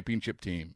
[0.00, 0.74] championship team.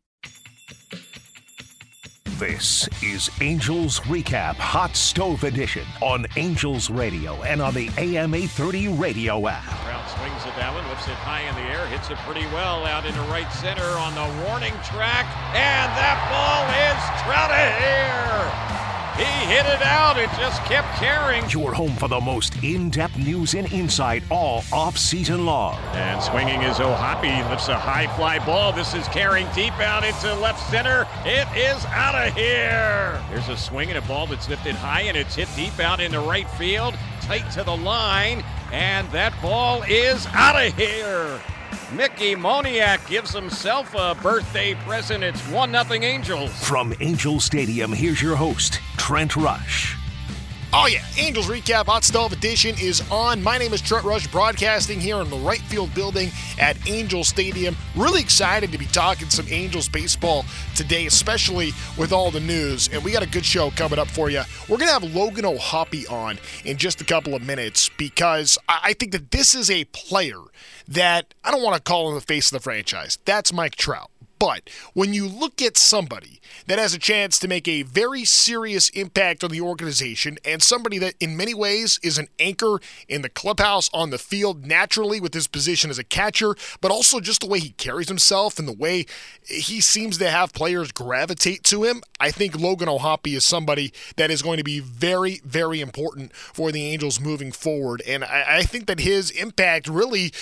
[2.36, 8.88] This is Angels Recap Hot Stove Edition on Angels Radio and on the AM 830
[8.88, 9.64] radio app.
[9.82, 12.84] Brown swings at that one, lifts it high in the air, hits it pretty well
[12.84, 15.24] out into right center on the warning track,
[15.56, 17.00] and that ball is
[17.32, 18.83] out of here.
[19.16, 20.18] He hit it out.
[20.18, 21.48] It just kept carrying.
[21.48, 25.76] Your home for the most in-depth news and insight all off-season long.
[25.92, 26.78] And swinging is.
[26.78, 28.72] He lifts a high fly ball.
[28.72, 31.06] This is carrying deep out into left center.
[31.24, 33.22] It is out of here.
[33.30, 36.20] There's a swing and a ball that's lifted high and it's hit deep out into
[36.20, 36.94] right field.
[37.22, 38.44] Tight to the line.
[38.72, 41.40] And that ball is out of here.
[41.92, 45.22] Mickey Moniak gives himself a birthday present.
[45.22, 46.50] It's 1 0 Angels.
[46.66, 49.96] From Angel Stadium, here's your host, Trent Rush.
[50.76, 51.04] Oh, yeah.
[51.18, 53.40] Angels Recap Hot Stove Edition is on.
[53.40, 57.76] My name is Trent Rush, broadcasting here in the right field building at Angel Stadium.
[57.94, 62.88] Really excited to be talking some Angels baseball today, especially with all the news.
[62.92, 64.42] And we got a good show coming up for you.
[64.68, 68.94] We're going to have Logan O'Hoppe on in just a couple of minutes because I
[68.94, 70.40] think that this is a player
[70.88, 73.18] that I don't want to call him the face of the franchise.
[73.24, 74.10] That's Mike Trout.
[74.38, 78.90] But when you look at somebody that has a chance to make a very serious
[78.90, 82.78] impact on the organization and somebody that, in many ways, is an anchor
[83.08, 87.20] in the clubhouse on the field naturally with his position as a catcher, but also
[87.20, 89.06] just the way he carries himself and the way
[89.42, 94.30] he seems to have players gravitate to him, I think Logan O'Hoppe is somebody that
[94.30, 98.02] is going to be very, very important for the Angels moving forward.
[98.06, 100.32] And I, I think that his impact really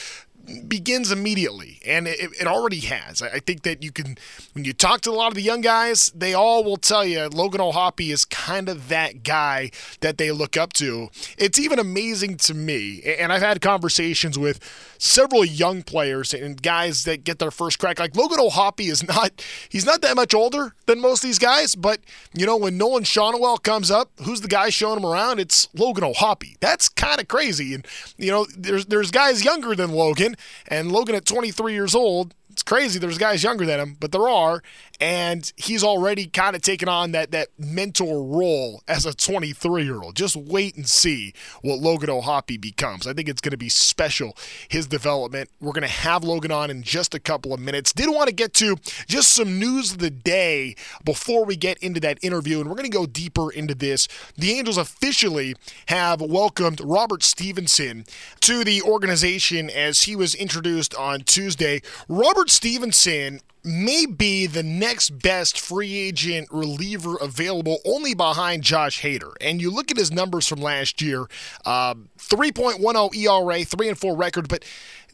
[0.66, 3.22] begins immediately, and it, it, already has.
[3.22, 4.16] I think that you can,
[4.54, 7.28] when you talk to a lot of the young guys, they all will tell you
[7.28, 9.70] Logan O'Hoppe is kind of that guy
[10.00, 11.10] that they look up to.
[11.38, 14.60] It's even amazing to me, and I've had conversations with
[14.98, 17.98] several young players and guys that get their first crack.
[17.98, 21.74] Like Logan O'Hoppe is not, he's not that much older than most of these guys,
[21.74, 22.00] but
[22.34, 25.38] you know when Nolan Schanuel comes up, who's the guy showing him around?
[25.38, 26.58] It's Logan O'Hoppe.
[26.60, 27.86] That's kind of crazy, and
[28.16, 30.31] you know there's there's guys younger than Logan
[30.68, 32.98] and Logan at 23 years old it's crazy.
[32.98, 34.62] There's guys younger than him, but there are,
[35.00, 40.02] and he's already kind of taken on that that mentor role as a 23 year
[40.02, 40.14] old.
[40.14, 41.32] Just wait and see
[41.62, 43.06] what Logan O'Hoppe becomes.
[43.06, 44.36] I think it's going to be special
[44.68, 45.48] his development.
[45.60, 47.92] We're going to have Logan on in just a couple of minutes.
[47.92, 48.76] Did want to get to
[49.08, 52.90] just some news of the day before we get into that interview, and we're going
[52.90, 54.08] to go deeper into this.
[54.36, 58.04] The Angels officially have welcomed Robert Stephenson
[58.40, 61.80] to the organization as he was introduced on Tuesday.
[62.08, 69.00] Robert Robert Stephenson may be the next best free agent reliever available, only behind Josh
[69.00, 69.34] Hader.
[69.40, 71.26] And you look at his numbers from last year
[71.64, 74.64] uh, 3.10 ERA, 3 and 4 record, but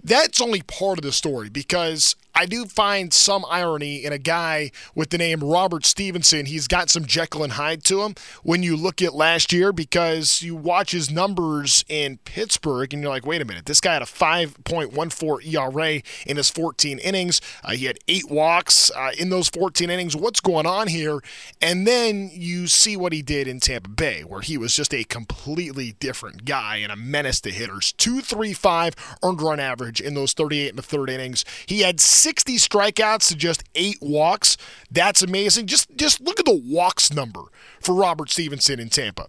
[0.03, 4.71] that's only part of the story because I do find some irony in a guy
[4.95, 6.47] with the name Robert Stephenson.
[6.47, 10.41] He's got some Jekyll and Hyde to him when you look at last year because
[10.41, 14.03] you watch his numbers in Pittsburgh and you're like, wait a minute, this guy had
[14.03, 17.41] a 5.14 ERA in his 14 innings.
[17.65, 20.15] Uh, he had eight walks uh, in those 14 innings.
[20.15, 21.21] What's going on here?
[21.61, 25.03] And then you see what he did in Tampa Bay, where he was just a
[25.03, 27.91] completely different guy and a menace to hitters.
[27.95, 28.95] 235
[29.25, 31.45] earned run average in those 38 and the third innings.
[31.67, 31.99] He had
[32.29, 34.59] 60 strikeouts to just eight walks.
[34.91, 35.67] That's amazing.
[35.67, 37.41] Just just look at the walks number
[37.81, 39.29] for Robert Stephenson in Tampa.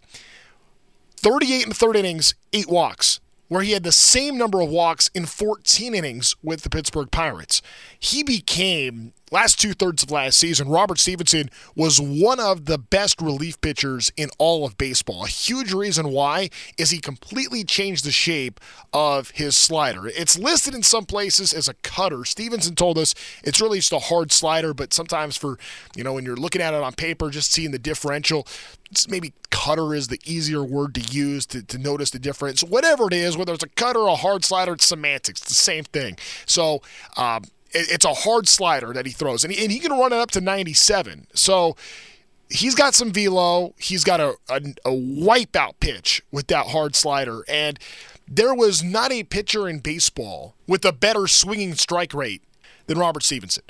[1.16, 5.10] 38 in the third innings, eight walks where he had the same number of walks
[5.16, 7.62] in 14 innings with the Pittsburgh Pirates.
[7.98, 13.22] He became last two thirds of last season, Robert Stephenson was one of the best
[13.22, 15.24] relief pitchers in all of baseball.
[15.26, 18.60] A huge reason why is he completely changed the shape
[18.94, 20.08] of his slider.
[20.08, 22.26] It's listed in some places as a cutter.
[22.26, 25.58] Stephenson told us it's really just a hard slider, but sometimes for,
[25.96, 28.48] you know, when you're looking at it on paper, just seeing the differential,
[29.08, 32.64] maybe cutter is the easier word to use to, to notice the difference.
[32.64, 35.42] Whatever it is, whether it's a cutter or a hard slider, it's semantics.
[35.42, 36.18] It's the same thing.
[36.46, 36.82] So,
[37.18, 40.18] um, it's a hard slider that he throws, and he, and he can run it
[40.18, 41.28] up to 97.
[41.34, 41.76] So
[42.50, 43.74] he's got some velo.
[43.78, 47.44] He's got a, a, a wipeout pitch with that hard slider.
[47.48, 47.80] And
[48.28, 52.44] there was not a pitcher in baseball with a better swinging strike rate
[52.88, 53.64] than Robert Stephenson.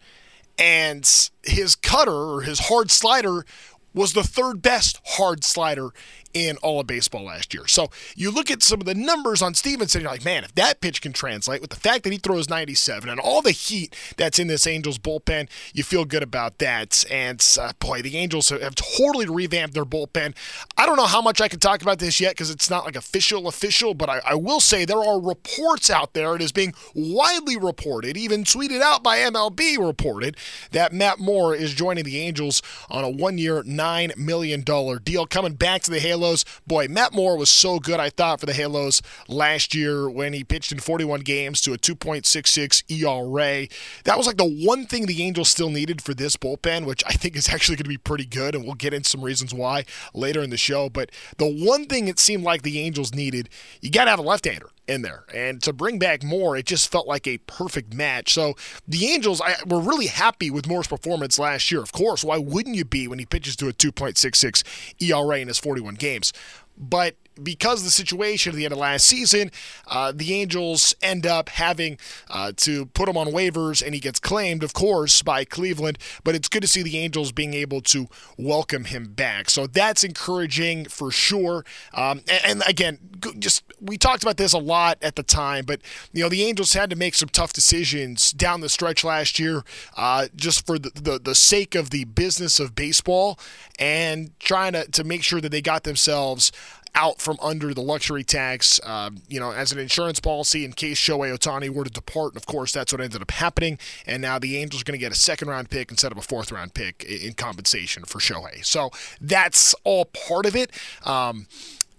[0.58, 1.10] And
[1.44, 3.46] his cutter or his hard slider
[3.94, 5.90] was the third best hard slider
[6.34, 7.68] in all of baseball last year.
[7.68, 10.82] So you look at some of the numbers on Stephenson, you're like, man, if that
[10.82, 14.40] pitch can translate with the fact that he throws 97 and all the heat that's
[14.40, 17.04] in this Angels bullpen, you feel good about that.
[17.10, 20.36] And uh, boy, the Angels have totally revamped their bullpen.
[20.78, 22.96] I don't know how much I can talk about this yet because it's not like
[22.96, 26.36] official, official, but I, I will say there are reports out there.
[26.36, 30.38] It is being widely reported, even tweeted out by MLB reported,
[30.72, 34.62] that Matt Moore is joining the Angels on a one year, $9 million
[35.04, 35.26] deal.
[35.26, 36.44] Coming back to the Halo Halos.
[36.68, 40.44] Boy, Matt Moore was so good, I thought, for the Halos last year when he
[40.44, 43.68] pitched in 41 games to a 2.66 ERA.
[44.04, 47.14] That was like the one thing the Angels still needed for this bullpen, which I
[47.14, 49.86] think is actually going to be pretty good, and we'll get into some reasons why
[50.14, 50.90] later in the show.
[50.90, 53.50] But the one thing it seemed like the Angels needed,
[53.80, 55.24] you got to have a left-hander in there.
[55.34, 58.34] And to bring back Moore, it just felt like a perfect match.
[58.34, 58.56] So
[58.88, 61.82] the Angels I, were really happy with Moore's performance last year.
[61.82, 64.64] Of course, why wouldn't you be when he pitches to a 2.66
[65.00, 66.34] ERA in his 41 games?
[66.78, 69.52] But because of the situation at the end of last season,
[69.88, 71.98] uh, the Angels end up having
[72.30, 75.98] uh, to put him on waivers, and he gets claimed, of course, by Cleveland.
[76.24, 78.08] But it's good to see the Angels being able to
[78.38, 79.50] welcome him back.
[79.50, 81.66] So that's encouraging for sure.
[81.94, 83.00] Um, and, and, again,
[83.40, 85.82] just we talked about this a lot at the time, but
[86.14, 89.64] you know the Angels had to make some tough decisions down the stretch last year,
[89.98, 93.40] uh, just for the, the the sake of the business of baseball
[93.78, 96.52] and trying to to make sure that they got themselves
[96.96, 101.00] out from under the luxury tax, uh, you know, as an insurance policy in case
[101.00, 102.34] Shohei Ohtani were to depart.
[102.34, 103.78] And of course, that's what ended up happening.
[104.06, 106.22] And now the Angels are going to get a second round pick instead of a
[106.22, 108.64] fourth round pick in compensation for Shohei.
[108.66, 108.92] So
[109.22, 110.72] that's all part of it.
[111.06, 111.48] Um,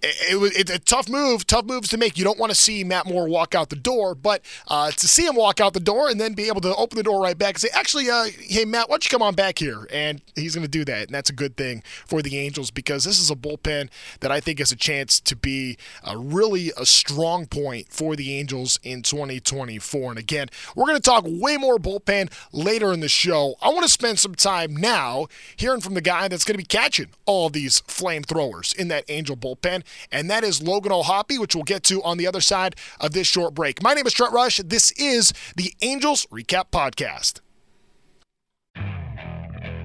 [0.02, 2.16] it, it was it's a tough move, tough moves to make.
[2.16, 5.26] You don't want to see Matt Moore walk out the door, but uh, to see
[5.26, 7.54] him walk out the door and then be able to open the door right back
[7.54, 9.86] and say, actually, uh, hey Matt, why don't you come on back here?
[9.92, 13.04] And he's going to do that, and that's a good thing for the Angels because
[13.04, 16.86] this is a bullpen that I think has a chance to be a really a
[16.86, 20.10] strong point for the Angels in 2024.
[20.10, 23.54] And again, we're going to talk way more bullpen later in the show.
[23.60, 25.26] I want to spend some time now
[25.56, 29.36] hearing from the guy that's going to be catching all these flamethrowers in that Angel
[29.36, 33.12] bullpen and that is Logan O'Hoppe, which we'll get to on the other side of
[33.12, 33.82] this short break.
[33.82, 34.58] My name is Trent Rush.
[34.58, 37.40] This is the Angels Recap Podcast.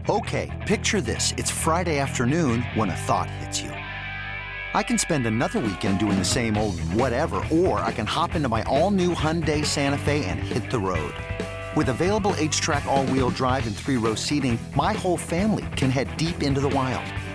[0.08, 1.34] Okay, picture this.
[1.36, 3.72] It's Friday afternoon when a thought hits you.
[4.76, 8.50] I can spend another weekend doing the same old whatever, or I can hop into
[8.50, 11.14] my all new Hyundai Santa Fe and hit the road.
[11.76, 16.16] With available HTRAC, all wheel drive, and three row seating, my whole family can head
[16.18, 17.06] deep into the wild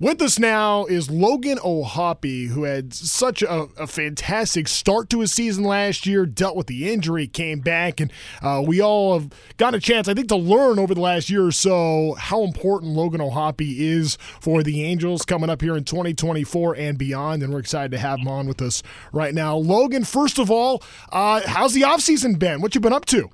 [0.00, 5.32] With us now is Logan O'Hoppe, who had such a, a, fantastic start to his
[5.32, 9.74] season last year, dealt with the injury, came back, and uh, we all have got
[9.74, 13.20] a chance, I think, to learn over the last year or so how important Logan
[13.20, 17.42] O'Hoppe is for the Angels coming up here in 2024 and beyond.
[17.42, 19.56] And we're excited to have him on with us right now.
[19.56, 22.60] Logan, first of all, uh, how's the offseason been?
[22.60, 23.30] What you been up to?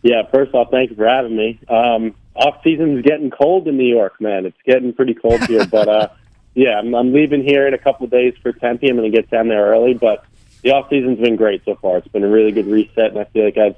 [0.00, 1.60] Yeah, first off, thank you for having me.
[1.68, 4.46] Um, off season is getting cold in New York, man.
[4.46, 6.08] It's getting pretty cold here, but uh,
[6.54, 8.88] yeah, I'm, I'm leaving here in a couple of days for Tempe.
[8.88, 10.24] I'm going to get down there early, but
[10.62, 11.98] the off season's been great so far.
[11.98, 13.76] It's been a really good reset, and I feel like I've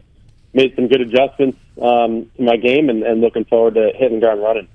[0.53, 4.27] made some good adjustments um, to my game, and, and looking forward to hitting the
[4.27, 4.69] ground running.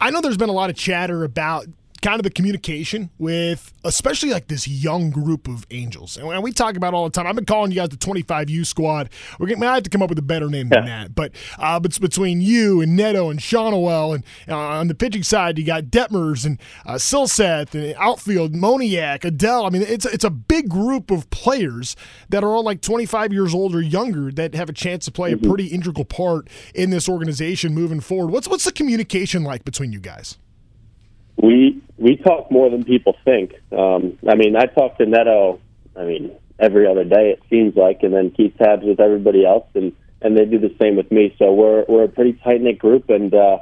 [0.00, 1.66] I know there's been a lot of chatter about
[2.06, 6.16] kind of the communication with, especially like this young group of Angels.
[6.16, 7.26] And we talk about all the time.
[7.26, 9.10] I've been calling you guys the 25U squad.
[9.40, 11.16] We're going to have to come up with a better name than that.
[11.16, 15.58] But uh, it's between you and Neto and Schanuel, and uh, on the pitching side,
[15.58, 19.66] you got Detmers and uh, Silseth and outfield Moniak, Adell.
[19.66, 21.96] I mean, it's it's a big group of players
[22.28, 25.32] that are all like 25 years old or younger that have a chance to play
[25.32, 25.48] a mm-hmm.
[25.48, 28.30] pretty integral part in this organization moving forward.
[28.30, 30.38] What's what's the communication like between you guys?
[31.36, 33.54] We we talk more than people think.
[33.72, 35.60] Um, I mean, I talk to Neto.
[35.96, 39.66] I mean, every other day it seems like, and then keep tabs with everybody else,
[39.74, 41.34] and and they do the same with me.
[41.38, 43.58] So we're we're a pretty tight knit group, and uh,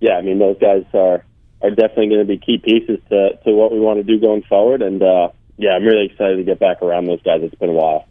[0.00, 1.24] yeah, I mean, those guys are
[1.62, 4.42] are definitely going to be key pieces to to what we want to do going
[4.42, 7.40] forward, and uh, yeah, I'm really excited to get back around those guys.
[7.42, 8.06] It's been a while.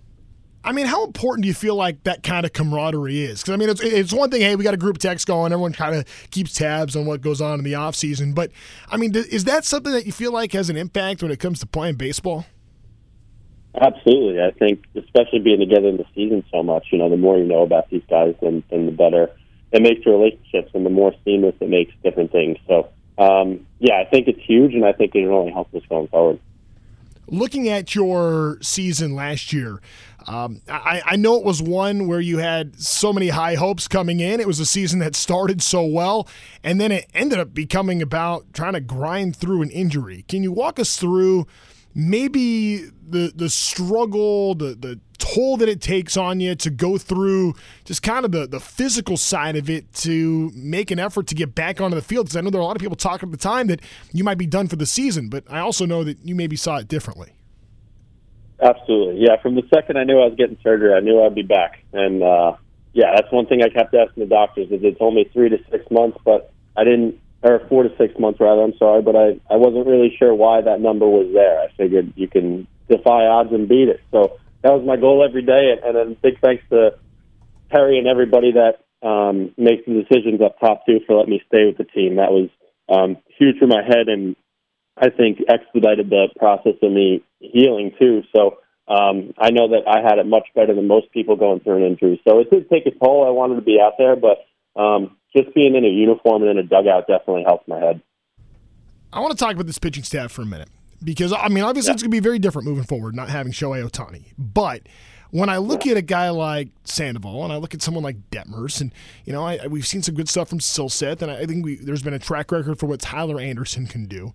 [0.66, 3.42] I mean, how important do you feel like that kind of camaraderie is?
[3.42, 4.42] Because I mean, it's, it's one thing.
[4.42, 5.54] Hey, we got a group text going.
[5.54, 8.34] Everyone kind of keeps tabs on what goes on in the off season.
[8.34, 8.52] But
[8.90, 11.60] I mean, is that something that you feel like has an impact when it comes
[11.60, 12.46] to playing baseball?
[13.80, 14.42] Absolutely.
[14.42, 17.44] I think, especially being together in the season so much, you know, the more you
[17.44, 19.30] know about these guys, then, then the better
[19.76, 22.58] it makes your relationships, and the more seamless it makes different things.
[22.66, 26.08] So, um, yeah, I think it's huge, and I think it only helps us going
[26.08, 26.40] forward.
[27.28, 29.82] Looking at your season last year,
[30.28, 34.20] um, I, I, know it was one where you had so many high hopes coming
[34.20, 34.40] in.
[34.40, 36.28] It was a season that started so well,
[36.64, 40.26] and then it ended up becoming about trying to grind through an injury.
[40.28, 41.46] Can you walk us through
[41.94, 47.54] maybe the the struggle, the the toll that it takes on you to go through
[47.84, 51.54] just kind of the, the physical side of it to make an effort to get
[51.54, 52.26] back onto the field?
[52.26, 53.80] Because I know there are a lot of people talking at the time that
[54.12, 56.78] you might be done for the season, but I also know that you maybe saw
[56.78, 57.35] it differently.
[58.62, 59.42] Absolutely, yeah.
[59.42, 62.24] From the second I knew I was getting surgery, I knew I'd be back, and
[62.24, 62.54] uh,
[62.94, 64.72] yeah, that's one thing I kept asking the doctors.
[64.72, 68.18] Is they told me three to six months, but I didn't, or four to six
[68.18, 68.62] months rather.
[68.62, 71.60] I'm sorry, but I I wasn't really sure why that number was there.
[71.60, 74.00] I figured you can defy odds and beat it.
[74.12, 76.96] So that was my goal every day, and, then big thanks to
[77.70, 81.66] Perry and everybody that um, makes the decisions up top too for letting me stay
[81.66, 82.16] with the team.
[82.16, 82.50] That was
[82.88, 84.36] um, huge for my head, and
[84.98, 88.24] I think expedited the process of me healing too.
[88.36, 91.78] So um, I know that I had it much better than most people going through
[91.78, 92.22] an injury.
[92.28, 93.26] So it did take a toll.
[93.28, 94.46] I wanted to be out there, but
[94.80, 98.02] um, just being in a uniform and in a dugout definitely helped my head.
[99.12, 100.70] I want to talk about this pitching staff for a minute
[101.04, 101.94] because I mean, obviously, yeah.
[101.94, 104.82] it's going to be very different moving forward, not having Shohei Ohtani, but
[105.36, 108.80] when I look at a guy like Sandoval and I look at someone like Detmers,
[108.80, 108.94] and
[109.26, 112.02] you know, I, we've seen some good stuff from Silseth, and I think we, there's
[112.02, 114.34] been a track record for what Tyler Anderson can do.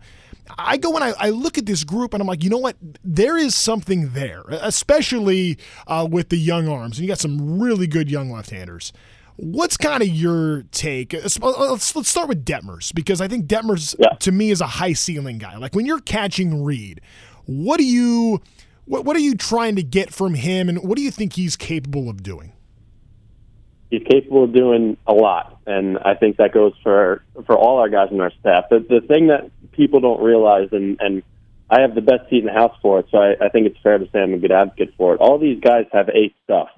[0.58, 2.76] I go and I, I, look at this group and I'm like, you know what?
[3.02, 6.98] There is something there, especially uh, with the young arms.
[6.98, 8.92] And you got some really good young left-handers.
[9.36, 11.12] What's kind of your take?
[11.12, 14.16] Let's, let's start with Detmers because I think Detmers yeah.
[14.18, 15.56] to me is a high ceiling guy.
[15.56, 17.00] Like when you're catching Reid,
[17.46, 18.42] what do you
[18.90, 21.56] what, what are you trying to get from him, and what do you think he's
[21.56, 22.52] capable of doing?
[23.88, 27.88] He's capable of doing a lot, and I think that goes for for all our
[27.88, 28.64] guys in our staff.
[28.68, 31.22] The, the thing that people don't realize, and and
[31.70, 33.78] I have the best seat in the house for it, so I, I think it's
[33.80, 35.20] fair to say I'm a good advocate for it.
[35.20, 36.68] All these guys have A stuff.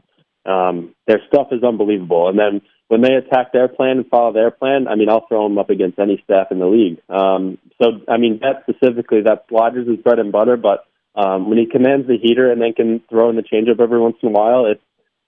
[0.45, 4.51] Um, their stuff is unbelievable, and then when they attack their plan and follow their
[4.51, 6.99] plan, I mean, I'll throw them up against any staff in the league.
[7.09, 11.67] Um, so, I mean, that specifically, that's Lodgers' bread and butter, but um, when he
[11.67, 14.67] commands the heater and then can throw in the changeup every once in a while,
[14.67, 14.83] it's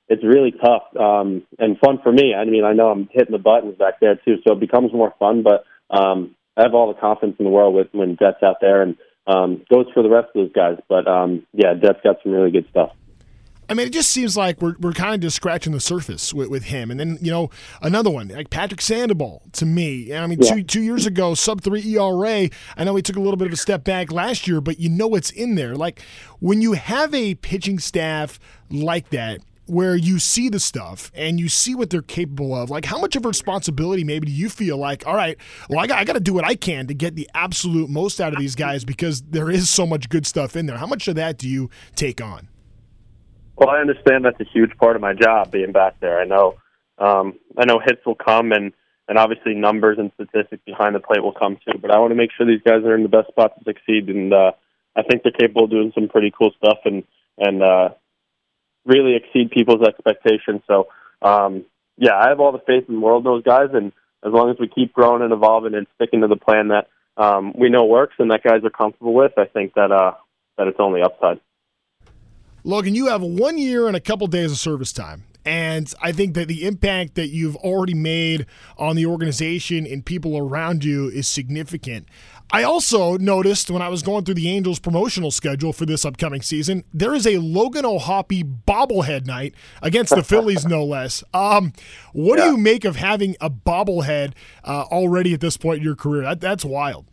[0.06, 2.34] it's really tough um, and fun for me.
[2.34, 5.14] I mean, I know I'm hitting the buttons back there too, so it becomes more
[5.18, 5.42] fun.
[5.42, 8.82] But um, I have all the confidence in the world with when Jet's out there,
[8.82, 10.78] and um, goes for the rest of those guys.
[10.88, 12.90] But um, yeah, Jet's got some really good stuff.
[13.68, 16.48] I mean, it just seems like we're, we're kind of just scratching the surface with,
[16.48, 16.90] with him.
[16.90, 17.50] And then, you know,
[17.82, 20.14] another one, like Patrick Sandoval, to me.
[20.14, 20.54] I mean, yeah.
[20.54, 22.48] two, two years ago, sub three ERA.
[22.76, 24.88] I know he took a little bit of a step back last year, but you
[24.88, 25.76] know it's in there.
[25.76, 26.00] Like,
[26.40, 28.38] when you have a pitching staff
[28.70, 32.70] like that, where you see the stuff and you see what they're capable of.
[32.70, 35.38] Like, how much of a responsibility maybe do you feel like, all right,
[35.70, 38.20] well, I got, I got to do what I can to get the absolute most
[38.20, 40.76] out of these guys because there is so much good stuff in there.
[40.76, 42.48] How much of that do you take on?
[43.56, 46.20] Well, I understand that's a huge part of my job being back there.
[46.20, 46.56] I know,
[46.98, 48.72] um, I know hits will come, and
[49.06, 51.78] and obviously numbers and statistics behind the plate will come too.
[51.78, 54.08] But I want to make sure these guys are in the best spot to succeed,
[54.08, 54.52] and uh,
[54.96, 57.04] I think they're capable of doing some pretty cool stuff and
[57.38, 57.90] and uh,
[58.86, 60.62] really exceed people's expectations.
[60.66, 60.88] So,
[61.22, 61.64] um,
[61.96, 63.92] yeah, I have all the faith in the world in those guys, and
[64.24, 67.52] as long as we keep growing and evolving and sticking to the plan that um,
[67.56, 70.12] we know works and that guys are comfortable with, I think that uh,
[70.58, 71.40] that it's only upside.
[72.66, 75.24] Logan, you have one year and a couple days of service time.
[75.44, 78.46] And I think that the impact that you've already made
[78.78, 82.08] on the organization and people around you is significant.
[82.50, 86.40] I also noticed when I was going through the Angels promotional schedule for this upcoming
[86.40, 91.22] season, there is a Logan O'Hoppe bobblehead night against the Phillies, no less.
[91.34, 91.74] Um,
[92.14, 92.46] what yeah.
[92.46, 94.32] do you make of having a bobblehead
[94.64, 96.22] uh, already at this point in your career?
[96.22, 97.04] That, that's wild.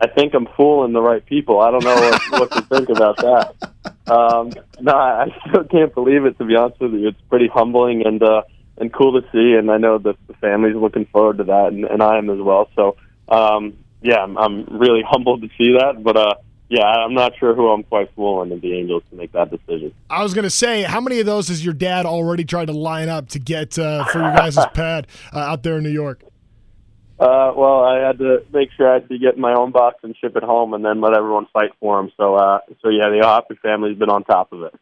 [0.00, 1.60] I think I'm fooling the right people.
[1.60, 3.54] I don't know what, what to think about that.
[4.10, 6.38] Um, no, I still can't believe it.
[6.38, 8.42] To be honest with you, it's pretty humbling and uh,
[8.76, 9.54] and cool to see.
[9.54, 12.40] And I know that the family's looking forward to that, and, and I am as
[12.40, 12.70] well.
[12.76, 12.96] So
[13.28, 16.02] um, yeah, I'm, I'm really humbled to see that.
[16.02, 16.34] But uh,
[16.68, 19.92] yeah, I'm not sure who I'm quite fooling in the Angels to make that decision.
[20.10, 22.72] I was going to say, how many of those has your dad already tried to
[22.72, 26.22] line up to get uh, for your guys' pad uh, out there in New York?
[27.18, 30.16] Uh, well, I had to make sure I had to get my own box and
[30.16, 32.12] ship it home, and then let everyone fight for them.
[32.16, 34.74] So, uh, so yeah, the Hoppe family's been on top of it.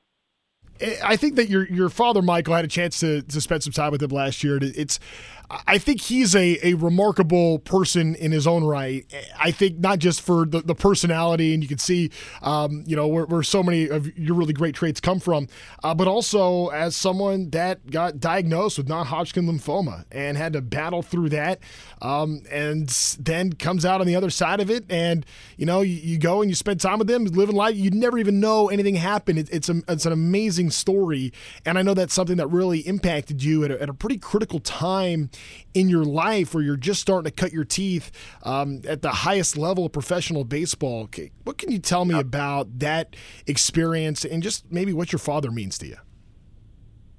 [1.02, 3.92] I think that your your father Michael had a chance to to spend some time
[3.92, 4.58] with him last year.
[4.60, 5.00] It's
[5.48, 9.06] I think he's a, a remarkable person in his own right.
[9.38, 12.10] I think not just for the, the personality, and you can see,
[12.42, 15.46] um, you know, where, where, so many of your really great traits come from,
[15.84, 21.02] uh, but also as someone that got diagnosed with non-Hodgkin lymphoma and had to battle
[21.02, 21.60] through that,
[22.02, 22.88] um, and
[23.20, 25.24] then comes out on the other side of it, and
[25.56, 27.76] you know, you, you, go and you spend time with them, living life.
[27.76, 29.38] You never even know anything happened.
[29.38, 31.32] It, it's a, it's an amazing story,
[31.64, 34.58] and I know that's something that really impacted you at a, at a pretty critical
[34.58, 35.30] time
[35.74, 38.10] in your life where you're just starting to cut your teeth
[38.42, 41.08] um, at the highest level of professional baseball.
[41.44, 43.16] What can you tell me about that
[43.46, 45.96] experience and just maybe what your father means to you?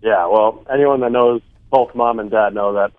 [0.01, 2.91] Yeah, well, anyone that knows both mom and dad know that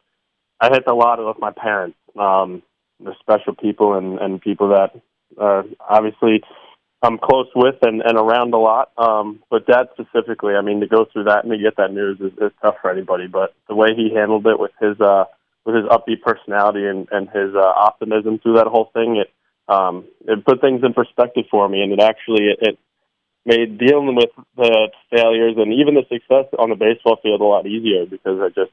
[0.60, 1.96] I hit the lotto with my parents.
[2.18, 2.62] Um,
[3.00, 5.00] they're special people and, and people that
[5.38, 6.42] are obviously
[7.02, 8.90] I'm close with and, and around a lot.
[8.98, 12.18] Um, but dad specifically, I mean, to go through that and to get that news
[12.20, 13.28] is, is tough for anybody.
[13.28, 15.24] But the way he handled it with his uh,
[15.64, 19.30] with his upbeat personality and, and his uh, optimism through that whole thing, it
[19.72, 22.78] um, it put things in perspective for me, and it actually it, it
[23.44, 27.66] made dealing with the failures and even the success on the baseball field a lot
[27.66, 28.72] easier because I just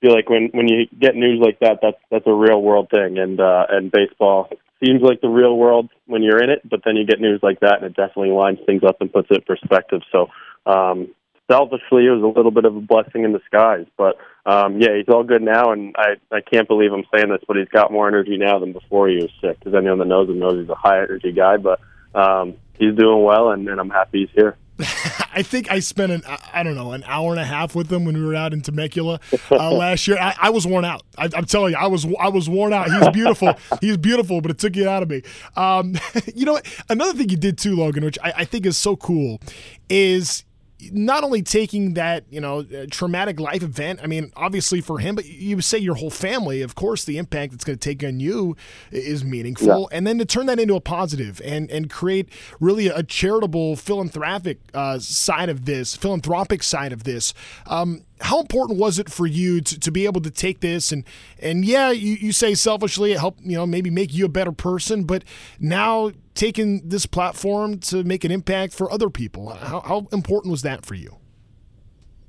[0.00, 3.18] feel like when when you get news like that, that's that's a real world thing,
[3.18, 4.48] and uh, and baseball
[4.84, 7.60] seems like the real world when you're in it, but then you get news like
[7.60, 10.02] that, and it definitely lines things up and puts it in perspective.
[10.12, 10.28] So,
[10.66, 11.08] um,
[11.50, 13.86] selfishly, it was a little bit of a blessing in disguise.
[13.96, 14.16] But
[14.46, 17.56] um, yeah, he's all good now, and I I can't believe I'm saying this, but
[17.56, 19.58] he's got more energy now than before he was sick.
[19.58, 21.80] Because anyone that knows him knows he's a high energy guy, but
[22.14, 24.56] um, he's doing well, and, and I'm happy he's here.
[25.34, 28.04] I think I spent an I don't know an hour and a half with him
[28.04, 29.18] when we were out in Temecula
[29.50, 30.16] uh, last year.
[30.18, 31.02] I, I, was worn out.
[31.16, 32.90] I, am telling you, I was I was worn out.
[32.90, 33.54] He's beautiful.
[33.80, 35.22] He's beautiful, but it took it out of me.
[35.56, 35.96] Um,
[36.34, 39.40] you know, another thing you did too, Logan, which I, I think is so cool,
[39.88, 40.44] is
[40.92, 45.24] not only taking that you know traumatic life event i mean obviously for him but
[45.24, 48.56] you say your whole family of course the impact it's going to take on you
[48.92, 49.96] is meaningful yeah.
[49.96, 52.28] and then to turn that into a positive and and create
[52.60, 57.34] really a charitable philanthropic uh, side of this philanthropic side of this
[57.66, 60.92] um, how important was it for you to, to be able to take this?
[60.92, 61.04] And
[61.40, 64.52] and yeah you, you say selfishly it helped you know maybe make you a better
[64.52, 65.24] person but
[65.58, 70.62] now taking this platform to make an impact for other people how, how important was
[70.62, 71.16] that for you?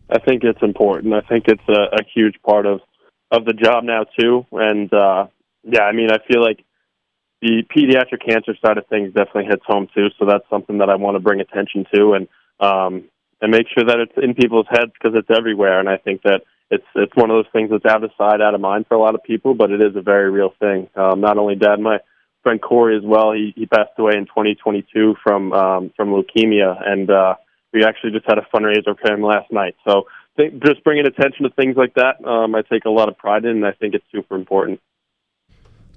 [0.09, 1.13] I think it's important.
[1.13, 2.81] I think it's a, a huge part of
[3.31, 4.45] of the job now too.
[4.51, 5.27] And uh
[5.63, 6.63] yeah i mean i feel like
[7.41, 10.07] the pediatric cancer side of things definitely hits home too.
[10.19, 12.13] So that's something that i want to bring attention to.
[12.13, 12.27] And
[12.59, 13.09] um
[13.41, 15.79] and make sure that it's in people's heads because it's everywhere.
[15.79, 18.53] And I think that it's it's one of those things that's out of sight, out
[18.53, 20.89] of mind for a lot of people, but it is a very real thing.
[20.95, 21.99] Um, not only dad, my
[22.43, 23.31] friend Corey as well.
[23.31, 27.35] He he passed away in 2022 from um, from leukemia, and uh,
[27.73, 29.75] we actually just had a fundraiser for him last night.
[29.87, 30.03] So
[30.37, 33.45] think, just bringing attention to things like that, um, I take a lot of pride
[33.45, 34.79] in, and I think it's super important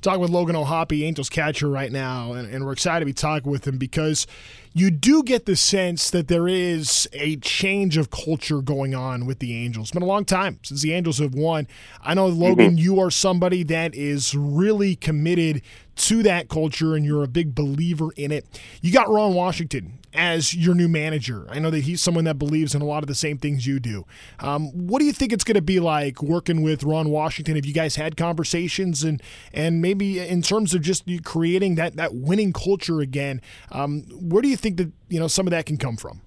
[0.03, 3.51] talking with Logan O'Hoppe, Angels catcher, right now, and, and, we're excited to be talking
[3.51, 4.27] with him because
[4.75, 9.39] you do get the sense that there is a change of culture going on with
[9.39, 9.89] the Angels.
[9.89, 11.69] It's been a long time since the Angels have won.
[12.03, 12.79] I know, Logan, mm-hmm.
[12.79, 15.63] you are somebody that is really committed
[15.95, 18.47] to that culture and you're a big believer in it.
[18.81, 21.47] You got Ron Washington as your new manager.
[21.49, 23.81] I know that he's someone that believes in a lot of the same things you
[23.81, 24.05] do.
[24.41, 27.57] Um, what do you think it's going to be like working with Ron Washington?
[27.57, 32.15] Have you guys had conversations and and maybe in terms of just creating that that
[32.15, 33.41] winning culture again?
[33.71, 36.21] Um, where do you think that you know some of that can come from?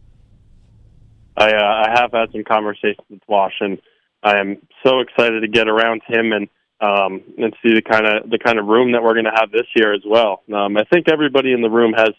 [1.37, 3.79] I uh, I have had some conversations with Wash, and
[4.23, 6.47] I am so excited to get around him and
[6.81, 9.51] um, and see the kind of the kind of room that we're going to have
[9.51, 10.43] this year as well.
[10.53, 12.11] Um, I think everybody in the room has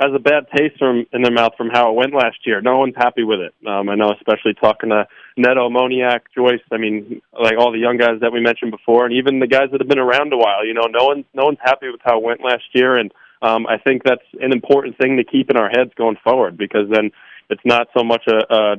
[0.00, 2.60] has a bad taste from in their mouth from how it went last year.
[2.60, 3.54] No one's happy with it.
[3.66, 5.06] Um, I know, especially talking to
[5.36, 6.64] Neto, Moniak, Joyce.
[6.72, 9.68] I mean, like all the young guys that we mentioned before, and even the guys
[9.70, 10.64] that have been around a while.
[10.64, 13.66] You know, no one's no one's happy with how it went last year, and um,
[13.66, 17.10] I think that's an important thing to keep in our heads going forward because then
[17.48, 18.76] it's not so much a, a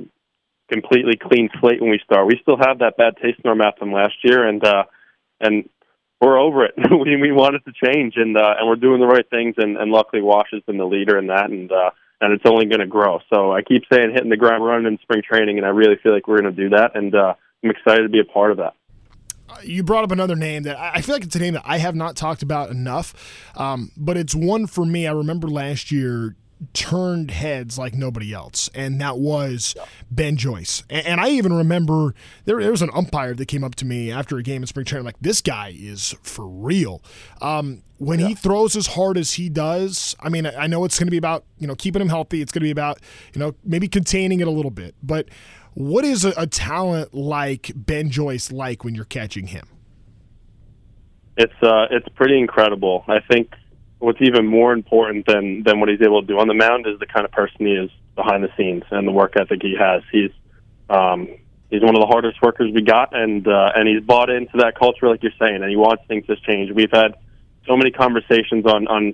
[0.72, 2.28] completely clean slate when we start.
[2.28, 4.84] We still have that bad taste in our mouth from last year, and uh,
[5.40, 5.68] and
[6.22, 6.76] we're over it.
[6.92, 9.56] we we want it to change, and uh, and we're doing the right things.
[9.58, 12.66] And, and luckily, Wash has been the leader in that, and uh, and it's only
[12.66, 13.20] going to grow.
[13.34, 16.14] So I keep saying hitting the ground running in spring training, and I really feel
[16.14, 18.58] like we're going to do that, and uh, I'm excited to be a part of
[18.58, 18.76] that
[19.64, 21.96] you brought up another name that I feel like it's a name that I have
[21.96, 23.14] not talked about enough,
[23.56, 25.08] um, but it's one for me.
[25.08, 26.36] I remember last year
[26.74, 29.76] turned heads like nobody else, and that was
[30.10, 30.84] Ben Joyce.
[30.90, 32.14] And, and I even remember
[32.46, 34.86] there, there, was an umpire that came up to me after a game in spring
[34.86, 37.02] training, like this guy is for real.
[37.42, 38.30] Um, when yeah.
[38.30, 41.18] he throws as hard as he does, I mean, I know it's going to be
[41.18, 42.42] about you know keeping him healthy.
[42.42, 43.00] It's going to be about
[43.34, 45.28] you know maybe containing it a little bit, but
[45.74, 49.68] what is a, a talent like Ben Joyce like when you're catching him?
[51.38, 53.06] It's uh, it's pretty incredible.
[53.08, 53.54] I think
[54.00, 57.00] what's even more important than than what he's able to do on the mound is
[57.00, 60.04] the kind of person he is behind the scenes and the work ethic he has.
[60.12, 60.32] He's
[60.90, 61.30] um,
[61.70, 64.78] he's one of the hardest workers we got, and uh, and he's bought into that
[64.78, 66.72] culture, like you're saying, and he wants things to change.
[66.72, 67.16] We've had
[67.66, 69.14] so many conversations on on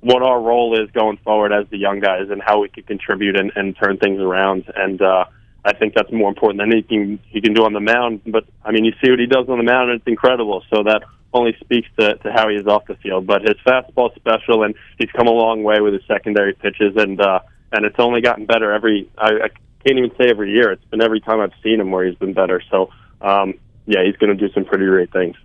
[0.00, 3.38] what our role is going forward as the young guys and how we could contribute
[3.38, 4.70] and, and turn things around.
[4.76, 5.24] And uh,
[5.64, 8.22] I think that's more important than anything he can do on the mound.
[8.26, 10.62] But I mean, you see what he does on the mound, and it's incredible.
[10.70, 13.26] So that only speaks to, to how he is off the field.
[13.26, 17.20] But his fastball's special, and he's come a long way with his secondary pitches, and
[17.20, 17.40] uh,
[17.72, 19.10] and it's only gotten better every.
[19.16, 19.48] I, I
[19.84, 20.72] can't even say every year.
[20.72, 22.62] It's been every time I've seen him where he's been better.
[22.70, 23.54] So um,
[23.86, 25.36] yeah, he's going to do some pretty great things.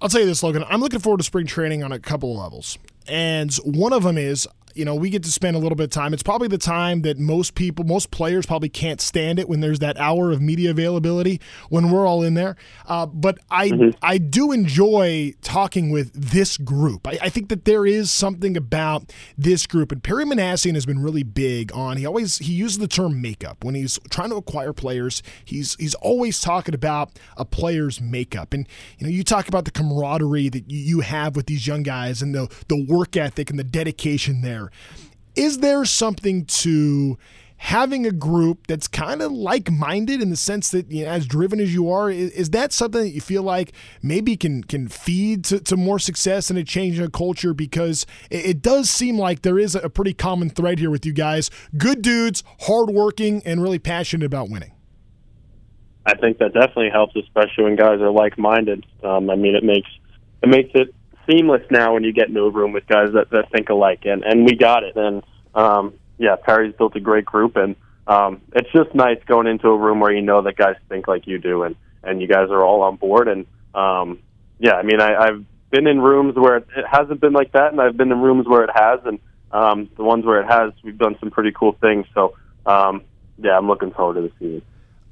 [0.00, 0.64] I'll tell you this, Logan.
[0.68, 2.78] I'm looking forward to spring training on a couple of levels.
[3.08, 4.46] And one of them is
[4.76, 6.12] you know, we get to spend a little bit of time.
[6.12, 9.78] It's probably the time that most people, most players probably can't stand it when there's
[9.78, 12.56] that hour of media availability when we're all in there.
[12.86, 13.98] Uh, but I, mm-hmm.
[14.02, 17.06] I do enjoy talking with this group.
[17.06, 21.00] I, I, think that there is something about this group, and Perry Minasian has been
[21.02, 21.96] really big on.
[21.96, 25.22] He always he uses the term makeup when he's trying to acquire players.
[25.44, 29.70] He's he's always talking about a player's makeup, and you know, you talk about the
[29.70, 33.64] camaraderie that you have with these young guys and the the work ethic and the
[33.64, 34.65] dedication there.
[35.34, 37.18] Is there something to
[37.58, 41.58] having a group that's kind of like-minded in the sense that you know, as driven
[41.58, 45.44] as you are is, is, that something that you feel like maybe can can feed
[45.44, 47.54] to, to more success and a change in a culture?
[47.54, 51.12] Because it, it, does seem like there is a pretty common thread here with you
[51.12, 51.50] guys.
[51.76, 54.72] Good dudes hardworking and really passionate about winning.
[56.04, 58.84] I think that definitely helps especially when guys are like-minded.
[59.02, 59.88] Um, i mean it makes
[60.42, 60.94] it makes it
[61.28, 64.24] seamless now when you get into a room with guys that, that think alike, and
[64.24, 64.96] and we got it.
[64.96, 65.22] And
[65.54, 69.76] um, yeah, Perry's built a great group, and um, it's just nice going into a
[69.76, 72.62] room where you know that guys think like you do, and and you guys are
[72.62, 73.28] all on board.
[73.28, 74.20] And um,
[74.58, 77.80] yeah, I mean, I, I've been in rooms where it hasn't been like that, and
[77.80, 79.18] I've been in rooms where it has, and
[79.52, 82.06] um, the ones where it has, we've done some pretty cool things.
[82.14, 82.34] So
[82.64, 83.02] um,
[83.38, 84.62] yeah, I'm looking forward to the season.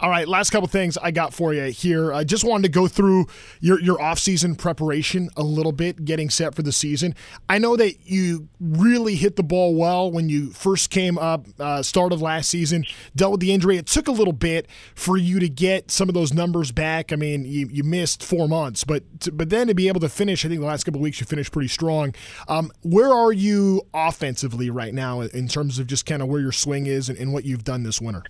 [0.00, 2.12] All right, last couple things I got for you here.
[2.12, 3.26] I just wanted to go through
[3.61, 7.14] your your off-season preparation a little bit, getting set for the season.
[7.48, 11.80] I know that you really hit the ball well when you first came up, uh,
[11.83, 13.76] start of last season, dealt with the injury.
[13.76, 17.12] It took a little bit for you to get some of those numbers back.
[17.12, 20.09] I mean, you, you missed four months, but to, but then to be able to
[20.09, 22.16] finish, I think the last couple weeks you finished pretty strong.
[22.48, 26.52] Um, where are you offensively right now in terms of just kind of where your
[26.52, 28.24] swing is and, and what you've done this winter?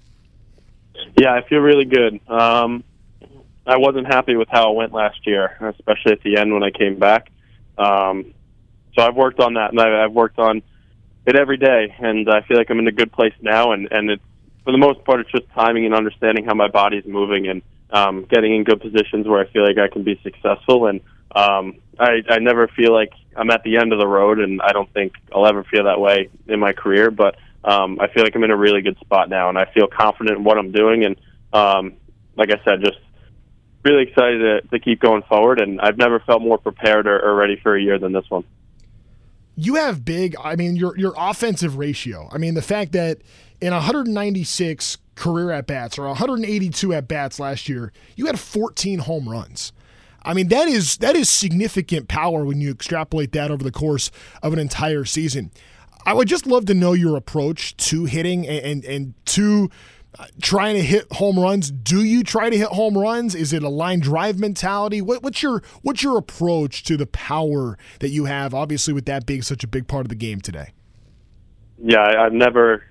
[1.18, 2.20] Yeah, I feel really good.
[2.28, 2.84] Um,
[3.66, 6.70] I wasn't happy with how it went last year, especially at the end when I
[6.70, 7.30] came back.
[7.78, 8.34] Um,
[8.94, 10.62] so I've worked on that, and I've worked on
[11.26, 13.72] it every day, and I feel like I'm in a good place now.
[13.72, 14.22] And and it's
[14.64, 18.24] for the most part, it's just timing and understanding how my body's moving and um,
[18.24, 20.86] getting in good positions where I feel like I can be successful.
[20.86, 21.00] And
[21.34, 24.72] um, I I never feel like I'm at the end of the road, and I
[24.72, 27.10] don't think I'll ever feel that way in my career.
[27.10, 29.86] But um, I feel like I'm in a really good spot now, and I feel
[29.86, 31.04] confident in what I'm doing.
[31.04, 31.16] And
[31.52, 31.94] um,
[32.36, 32.98] like I said, just
[33.84, 35.60] really excited to, to keep going forward.
[35.60, 38.44] And I've never felt more prepared or, or ready for a year than this one.
[39.56, 40.34] You have big.
[40.42, 42.28] I mean, your your offensive ratio.
[42.32, 43.18] I mean, the fact that
[43.60, 49.28] in 196 career at bats or 182 at bats last year, you had 14 home
[49.28, 49.72] runs.
[50.24, 54.10] I mean, that is that is significant power when you extrapolate that over the course
[54.42, 55.52] of an entire season.
[56.06, 59.70] I would just love to know your approach to hitting and and, and to
[60.40, 61.70] trying to hit home runs.
[61.70, 63.34] Do you try to hit home runs?
[63.34, 65.00] Is it a line drive mentality?
[65.00, 68.54] What, what's your what's your approach to the power that you have?
[68.54, 70.72] Obviously, with that being such a big part of the game today.
[71.78, 72.84] Yeah, I've never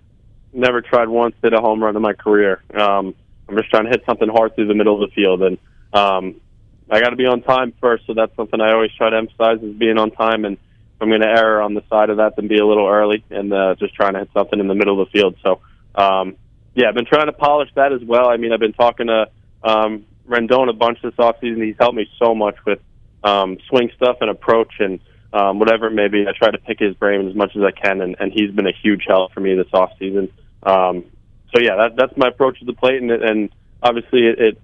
[0.51, 2.61] never tried once hit a home run in my career.
[2.73, 3.15] Um,
[3.47, 5.57] I'm just trying to hit something hard through the middle of the field, and
[5.93, 6.41] um,
[6.89, 8.05] I got to be on time first.
[8.05, 10.45] So that's something I always try to emphasize is being on time.
[10.45, 10.57] And
[11.03, 13.53] I'm going to err on the side of that, then be a little early and
[13.53, 15.35] uh, just trying to hit something in the middle of the field.
[15.43, 15.61] So
[15.95, 16.37] um,
[16.75, 18.29] yeah, I've been trying to polish that as well.
[18.29, 19.29] I mean, I've been talking to
[19.63, 21.63] um, Rendon a bunch this offseason.
[21.63, 22.79] He's helped me so much with
[23.23, 24.99] um, swing stuff and approach and
[25.33, 26.25] um, whatever maybe.
[26.27, 28.67] I try to pick his brain as much as I can, and, and he's been
[28.67, 30.31] a huge help for me this off season.
[30.63, 31.05] Um,
[31.53, 33.49] so yeah, that, that's my approach to the plate, and, and
[33.81, 34.61] obviously it, it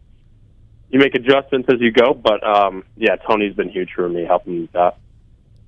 [0.89, 2.13] you make adjustments as you go.
[2.13, 4.97] But um, yeah, Tony's been huge for me, helping me with that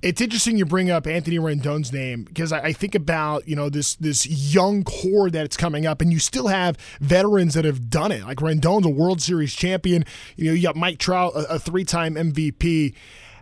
[0.02, 3.94] it's interesting you bring up Anthony Rendon's name because I, think about you know this
[3.94, 8.24] this young core that's coming up, and you still have veterans that have done it.
[8.24, 10.04] Like Rendon's a World Series champion.
[10.36, 12.94] You know, you got Mike Trout, a, a three time MVP.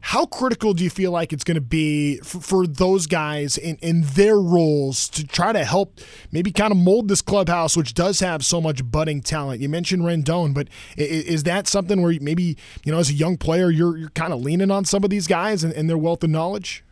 [0.03, 3.77] How critical do you feel like it's going to be for, for, those guys in,
[3.77, 6.01] in their roles to try to help
[6.33, 9.61] maybe kind of mold this clubhouse, which does have so much budding talent?
[9.61, 13.37] You mentioned Rendon, but is, is that something where maybe, you know, as a young
[13.37, 16.25] player, you're, you're kind of leaning on some of these guys and, and their wealth
[16.25, 16.83] of knowledge?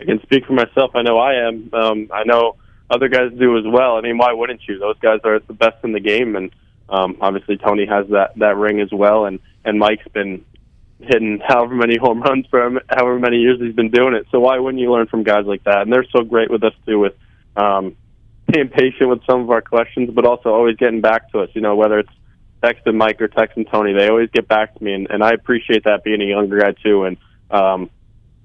[0.00, 0.92] I can speak for myself.
[0.94, 1.70] I know I am.
[1.72, 2.56] Um, I know
[2.90, 3.96] other guys do as well.
[3.96, 4.78] I mean, why wouldn't you?
[4.78, 6.50] Those guys are the best in the game, and
[6.88, 10.44] um, obviously Tony has that that ring as well, and and Mike's been
[11.02, 14.26] hitting however many home runs for however many years he's been doing it.
[14.30, 15.82] So why wouldn't you learn from guys like that?
[15.82, 17.14] And they're so great with us too, with
[17.56, 17.96] um,
[18.50, 21.50] being patient with some of our questions, but also always getting back to us.
[21.54, 22.12] You know, whether it's
[22.62, 25.84] texting Mike or texting Tony, they always get back to me, and, and I appreciate
[25.84, 27.04] that being a younger guy too.
[27.04, 27.16] And
[27.50, 27.90] um,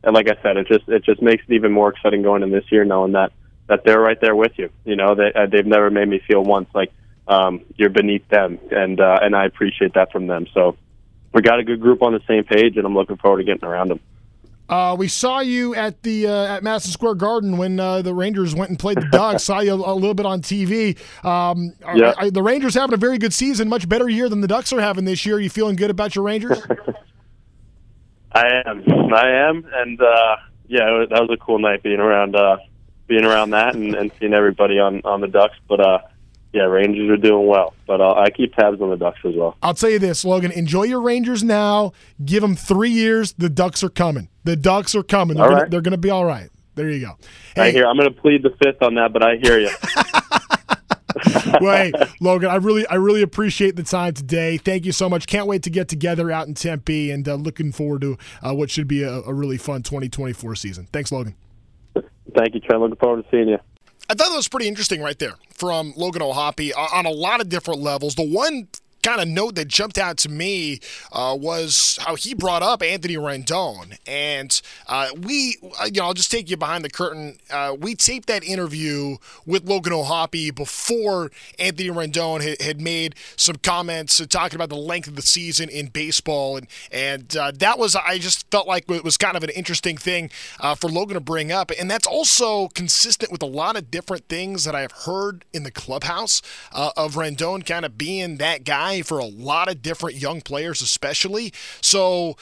[0.03, 2.51] and like I said, it just it just makes it even more exciting going in
[2.51, 3.31] this year, knowing that
[3.67, 4.69] that they're right there with you.
[4.85, 6.91] You know, they uh, they've never made me feel once like
[7.27, 10.47] um, you're beneath them, and uh, and I appreciate that from them.
[10.53, 10.77] So
[11.33, 13.67] we got a good group on the same page, and I'm looking forward to getting
[13.67, 13.99] around them.
[14.69, 18.53] Uh, we saw you at the uh, at Madison Square Garden when uh, the Rangers
[18.53, 19.43] went and played the Ducks.
[19.45, 20.97] saw you a, a, little bit on TV.
[21.23, 22.11] Um, yeah.
[22.11, 24.73] Are, are the Rangers having a very good season, much better year than the Ducks
[24.73, 25.37] are having this year.
[25.37, 26.61] Are you feeling good about your Rangers?
[28.33, 30.35] I am, I am, and uh,
[30.67, 32.57] yeah, that was a cool night being around, uh,
[33.07, 35.55] being around that, and, and seeing everybody on on the Ducks.
[35.69, 35.99] But uh,
[36.57, 39.55] yeah, Rangers are doing well, but uh, I keep tabs on the Ducks as well.
[39.61, 40.51] I'll tell you this, Logan.
[40.51, 41.93] Enjoy your Rangers now.
[42.25, 43.33] Give them three years.
[43.33, 44.27] The Ducks are coming.
[44.43, 45.37] The Ducks are coming.
[45.37, 45.71] They're all gonna, right.
[45.71, 46.49] they're going to be all right.
[46.73, 47.17] There you go.
[47.55, 47.61] Hey.
[47.61, 47.85] I hear.
[47.85, 49.69] I'm going to plead the fifth on that, but I hear you.
[51.61, 54.57] well, hey, Logan, I really, I really appreciate the time today.
[54.57, 55.27] Thank you so much.
[55.27, 58.71] Can't wait to get together out in Tempe, and uh, looking forward to uh, what
[58.71, 60.87] should be a, a really fun 2024 season.
[60.91, 61.35] Thanks, Logan.
[62.35, 62.81] Thank you, Trent.
[62.81, 63.59] Looking forward to seeing you.
[64.09, 67.41] I thought that was pretty interesting right there from Logan O'Hoppe uh, on a lot
[67.41, 68.15] of different levels.
[68.15, 68.67] The one
[69.07, 70.81] kind of note that jumped out to me
[71.13, 76.13] uh, was how he brought up Anthony Rendon, and uh, we, uh, you know, I'll
[76.13, 77.37] just take you behind the curtain.
[77.49, 79.15] Uh, we taped that interview
[79.45, 85.07] with Logan O'Hoppe before Anthony Rendon had, had made some comments talking about the length
[85.07, 89.05] of the season in baseball, and and uh, that was I just felt like it
[89.05, 92.67] was kind of an interesting thing uh, for Logan to bring up, and that's also
[92.69, 96.41] consistent with a lot of different things that I have heard in the clubhouse
[96.73, 101.53] of Rendon kind of being that guy for a lot of different young players, especially.
[101.81, 102.37] So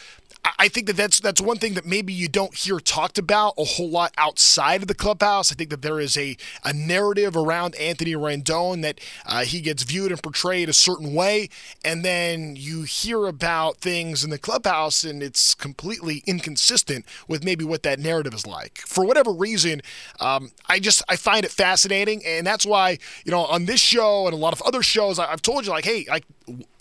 [0.59, 3.63] I think that that's that's one thing that maybe you don't hear talked about a
[3.63, 5.51] whole lot outside of the clubhouse.
[5.51, 9.83] I think that there is a, a narrative around Anthony Rendon that uh, he gets
[9.83, 11.49] viewed and portrayed a certain way,
[11.83, 17.65] and then you hear about things in the clubhouse and it's completely inconsistent with maybe
[17.65, 18.79] what that narrative is like.
[18.79, 19.81] For whatever reason,
[20.19, 24.25] um, I just I find it fascinating, and that's why you know on this show
[24.27, 26.25] and a lot of other shows I, have told you like, hey, like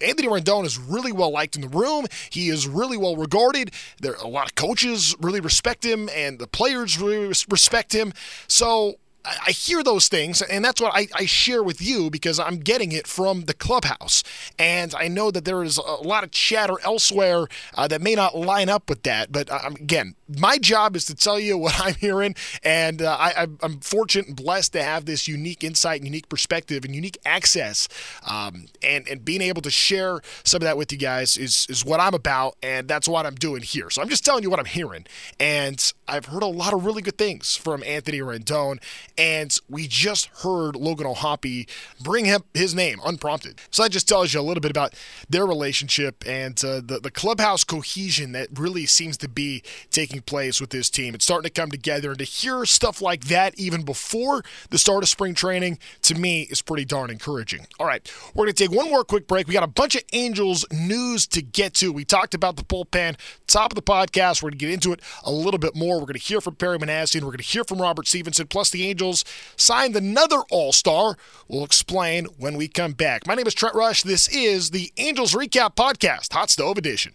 [0.00, 2.07] Anthony Rendon is really well liked in the room.
[2.31, 3.54] He is really well regarded.
[4.01, 8.12] There a lot of coaches really respect him, and the players really respect him.
[8.49, 12.59] So I hear those things, and that's what I, I, share with you because I'm
[12.59, 14.23] getting it from the clubhouse.
[14.59, 18.37] And I know that there is a lot of chatter elsewhere uh, that may not
[18.37, 19.33] line up with that.
[19.33, 23.47] But um, again, my job is to tell you what I'm hearing, and uh, I,
[23.63, 27.89] am fortunate and blessed to have this unique insight, and unique perspective, and unique access.
[28.29, 31.85] Um, and and being able to share some of that with you guys is is
[31.85, 33.91] what I'm about, and that's what I'm doing here.
[33.91, 35.07] So I'm just telling you what I'm hearing,
[35.39, 38.79] and I've heard a lot of really good things from Anthony Rendon
[39.17, 41.69] and we just heard Logan O'Hoppe
[42.01, 43.61] bring him his name unprompted.
[43.71, 44.95] So that just tells you a little bit about
[45.29, 50.22] their relationship and uh, the the clubhouse cohesion that really seems to be taking taking
[50.22, 51.14] place with this team.
[51.14, 55.03] It's starting to come together, and to hear stuff like that even before the start
[55.03, 57.66] of spring training, to me, is pretty darn encouraging.
[57.79, 59.48] All right, we're going to take one more quick break.
[59.48, 61.92] We got a bunch of Angels news to get to.
[61.92, 64.42] We talked about the bullpen, top of the podcast.
[64.42, 65.96] We're going to get into it a little bit more.
[65.96, 67.22] We're going to hear from Perry Minasian.
[67.22, 68.46] We're going to hear from Robert Stephenson.
[68.46, 69.24] Plus, the Angels
[69.57, 71.16] signed another All Star.
[71.48, 73.27] We'll explain when we come back.
[73.27, 74.03] My name is Trent Rush.
[74.03, 77.14] This is the Angels Recap Podcast, Hot Stove Edition.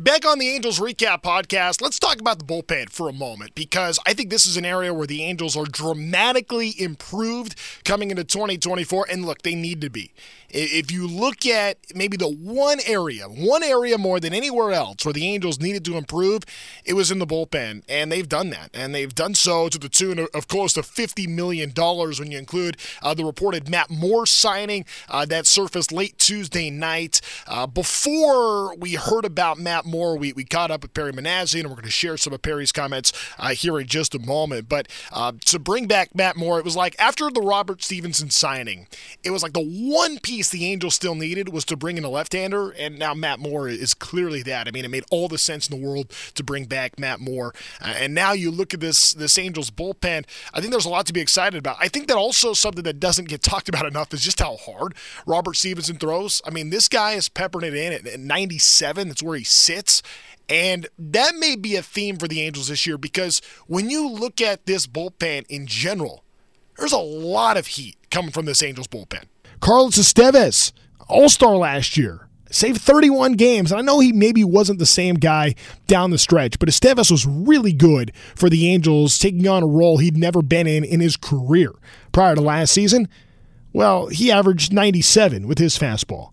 [0.00, 3.98] Back on the Angels Recap podcast, let's talk about the bullpen for a moment because
[4.06, 9.08] I think this is an area where the Angels are dramatically improved coming into 2024.
[9.10, 10.14] And look, they need to be.
[10.48, 15.12] If you look at maybe the one area, one area more than anywhere else where
[15.12, 16.44] the Angels needed to improve,
[16.84, 17.82] it was in the bullpen.
[17.86, 18.70] And they've done that.
[18.72, 22.78] And they've done so to the tune of close to $50 million when you include
[23.02, 27.20] uh, the reported Matt Moore signing uh, that surfaced late Tuesday night.
[27.46, 31.68] Uh, before we heard about Matt Moore, we, we caught up with Perry Minasian, and
[31.68, 34.68] we're going to share some of Perry's comments uh, here in just a moment.
[34.68, 38.86] But uh, to bring back Matt Moore, it was like after the Robert Stephenson signing,
[39.22, 42.04] it was like the one piece piece the Angels still needed was to bring in
[42.04, 44.68] a left-hander, and now Matt Moore is clearly that.
[44.68, 47.52] I mean, it made all the sense in the world to bring back Matt Moore,
[47.82, 50.24] uh, and now you look at this this Angels bullpen.
[50.54, 51.76] I think there's a lot to be excited about.
[51.80, 54.94] I think that also something that doesn't get talked about enough is just how hard
[55.26, 56.40] Robert Stephenson throws.
[56.46, 59.08] I mean, this guy is peppering it in at 97.
[59.08, 59.69] That's where he sits.
[60.48, 64.40] And that may be a theme for the Angels this year because when you look
[64.40, 66.24] at this bullpen in general,
[66.76, 69.24] there's a lot of heat coming from this Angels bullpen.
[69.60, 70.72] Carlos Estevez,
[71.08, 73.70] All Star last year, saved 31 games.
[73.70, 75.54] And I know he maybe wasn't the same guy
[75.86, 79.98] down the stretch, but Estevez was really good for the Angels, taking on a role
[79.98, 81.72] he'd never been in in his career.
[82.12, 83.08] Prior to last season,
[83.72, 86.30] well, he averaged 97 with his fastball.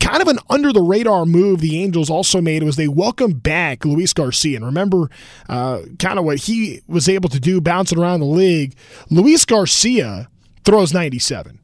[0.00, 3.84] Kind of an under the radar move the Angels also made was they welcomed back
[3.84, 4.56] Luis Garcia.
[4.56, 5.10] And remember
[5.48, 8.74] uh, kind of what he was able to do bouncing around the league.
[9.10, 10.28] Luis Garcia
[10.64, 11.58] throws 97.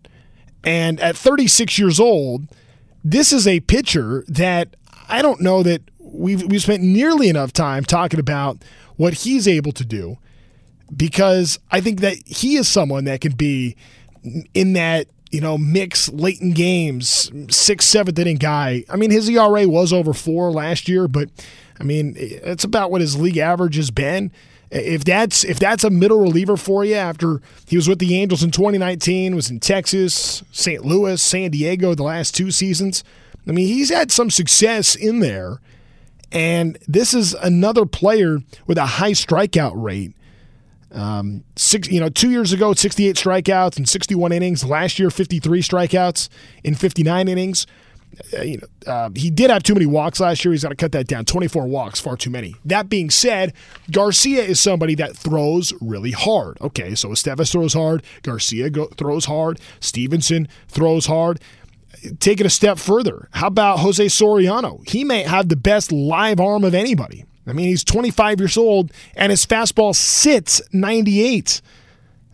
[0.64, 2.48] And at 36 years old,
[3.04, 4.76] this is a pitcher that
[5.08, 8.62] I don't know that we've we've spent nearly enough time talking about
[8.96, 10.18] what he's able to do
[10.94, 13.76] because I think that he is someone that can be
[14.54, 18.84] in that you know mix late in games, sixth, seventh inning guy.
[18.88, 21.28] I mean, his ERA was over four last year, but
[21.80, 24.30] I mean, it's about what his league average has been.
[24.70, 28.42] If that's if that's a middle reliever for you after he was with the Angels
[28.42, 30.84] in 2019, was in Texas, St.
[30.84, 33.02] Louis, San Diego the last two seasons.
[33.46, 35.60] I mean, he's had some success in there.
[36.30, 40.12] And this is another player with a high strikeout rate.
[40.92, 44.64] Um, six, you know, two years ago, 68 strikeouts and 61 innings.
[44.64, 46.28] Last year, 53 strikeouts
[46.64, 47.66] in 59 innings.
[48.36, 50.52] Uh, you know, uh, he did have too many walks last year.
[50.52, 51.24] He's got to cut that down.
[51.24, 52.56] 24 walks, far too many.
[52.64, 53.52] That being said,
[53.90, 56.58] Garcia is somebody that throws really hard.
[56.60, 58.02] Okay, so Estevez throws hard.
[58.22, 59.60] Garcia go- throws hard.
[59.80, 61.40] Stephenson throws hard.
[62.20, 63.28] Take it a step further.
[63.32, 64.88] How about Jose Soriano?
[64.88, 67.24] He may have the best live arm of anybody.
[67.50, 71.60] I mean, he's 25 years old and his fastball sits 98.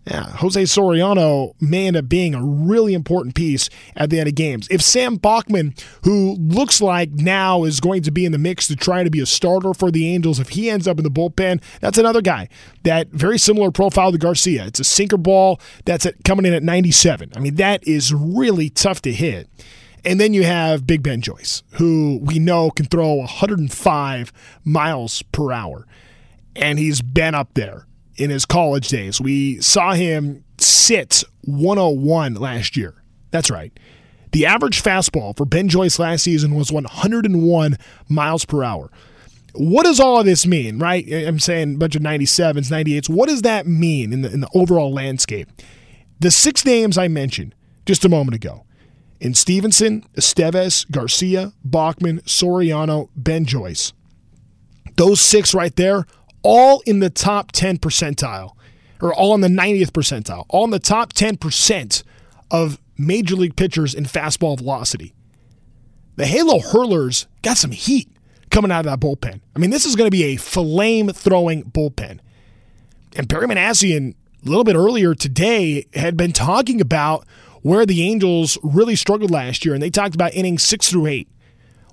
[0.07, 4.35] Yeah, Jose Soriano may end up being a really important piece at the end of
[4.35, 4.69] games.
[4.71, 8.77] If Sam Bachman, who looks like now is going to be in the mix to
[8.77, 11.63] try to be a starter for the Angels, if he ends up in the bullpen,
[11.81, 12.51] that's another guy
[12.83, 14.67] that very similar profile to Garcia.
[14.67, 17.33] It's a sinker ball that's at, coming in at 97.
[17.35, 19.49] I mean, that is really tough to hit.
[20.05, 24.33] And then you have Big Ben Joyce, who we know can throw 105
[24.65, 25.87] miles per hour.
[26.55, 27.87] And he's been up there
[28.17, 29.21] in his college days.
[29.21, 32.95] We saw him sit 101 last year.
[33.31, 33.77] That's right.
[34.33, 38.91] The average fastball for Ben Joyce last season was 101 miles per hour.
[39.55, 41.07] What does all of this mean, right?
[41.13, 43.09] I'm saying a bunch of 97s, 98s.
[43.09, 45.49] What does that mean in the, in the overall landscape?
[46.19, 47.55] The six names I mentioned
[47.87, 48.65] just a moment ago
[49.25, 53.95] in Stephenson, Estevez, Garcia, Bachman, Soriano, Ben Joyce.
[54.97, 56.07] Those six right there
[56.43, 58.55] all in the top 10 percentile,
[59.01, 62.03] or all in the 90th percentile, all in the top 10%
[62.51, 65.15] of major league pitchers in fastball velocity.
[66.17, 68.09] The Halo Hurlers got some heat
[68.51, 69.41] coming out of that bullpen.
[69.57, 72.21] I mean, this is going to be a flame throwing bullpen.
[73.17, 77.27] And Perry Minasian, a little bit earlier today, had been talking about
[77.65, 79.73] where the Angels really struggled last year.
[79.73, 81.29] And they talked about innings six through eight,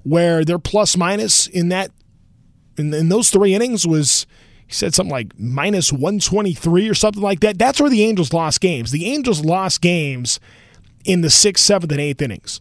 [0.03, 1.91] where their plus minus in that
[2.77, 4.27] in, in those three innings was
[4.67, 7.58] he said something like minus 123 or something like that.
[7.58, 8.91] That's where the Angels lost games.
[8.91, 10.41] The Angels lost games
[11.06, 12.60] in the sixth, seventh, and eighth innings.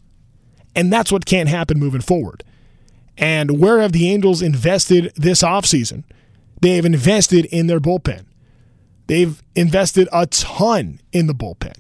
[0.76, 2.45] And that's what can't happen moving forward.
[3.18, 6.05] And where have the Angels invested this offseason?
[6.61, 8.24] They have invested in their bullpen.
[9.09, 11.74] They've invested a ton in the bullpen.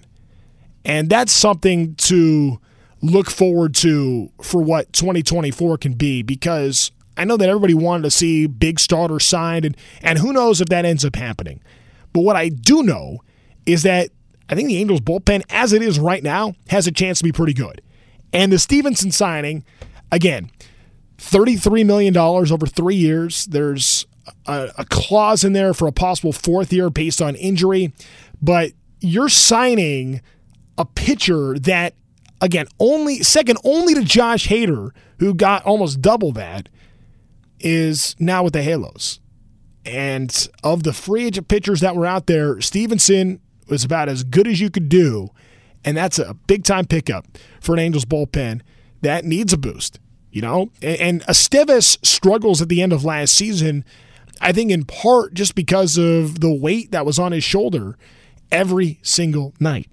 [0.84, 2.60] And that's something to
[3.02, 8.10] look forward to for what 2024 can be because I know that everybody wanted to
[8.10, 11.60] see big starters signed, and, and who knows if that ends up happening.
[12.12, 13.18] But what I do know
[13.66, 14.10] is that
[14.48, 17.32] I think the Angels bullpen, as it is right now, has a chance to be
[17.32, 17.82] pretty good.
[18.32, 19.64] And the Stephenson signing,
[20.10, 20.50] again,
[21.18, 23.46] $33 million over three years.
[23.46, 24.06] There's
[24.46, 27.92] a, a clause in there for a possible fourth year based on injury.
[28.40, 30.20] But you're signing
[30.80, 31.94] a pitcher that,
[32.40, 36.70] again, only second only to Josh Hader, who got almost double that,
[37.60, 39.20] is now with the Halos.
[39.84, 44.48] And of the free agent pitchers that were out there, Stephenson was about as good
[44.48, 45.28] as you could do.
[45.84, 47.26] And that's a big time pickup
[47.60, 48.62] for an Angels bullpen
[49.02, 50.00] that needs a boost,
[50.30, 50.70] you know?
[50.80, 53.84] And, Estevez struggles at the end of last season,
[54.40, 57.98] I think in part just because of the weight that was on his shoulder
[58.50, 59.88] every single night.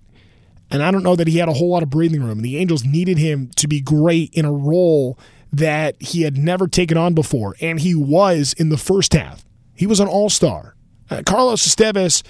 [0.70, 2.42] And I don't know that he had a whole lot of breathing room.
[2.42, 5.18] The Angels needed him to be great in a role
[5.52, 9.46] that he had never taken on before, and he was in the first half.
[9.74, 10.76] He was an all star.
[11.10, 12.24] Uh, Carlos Estevez,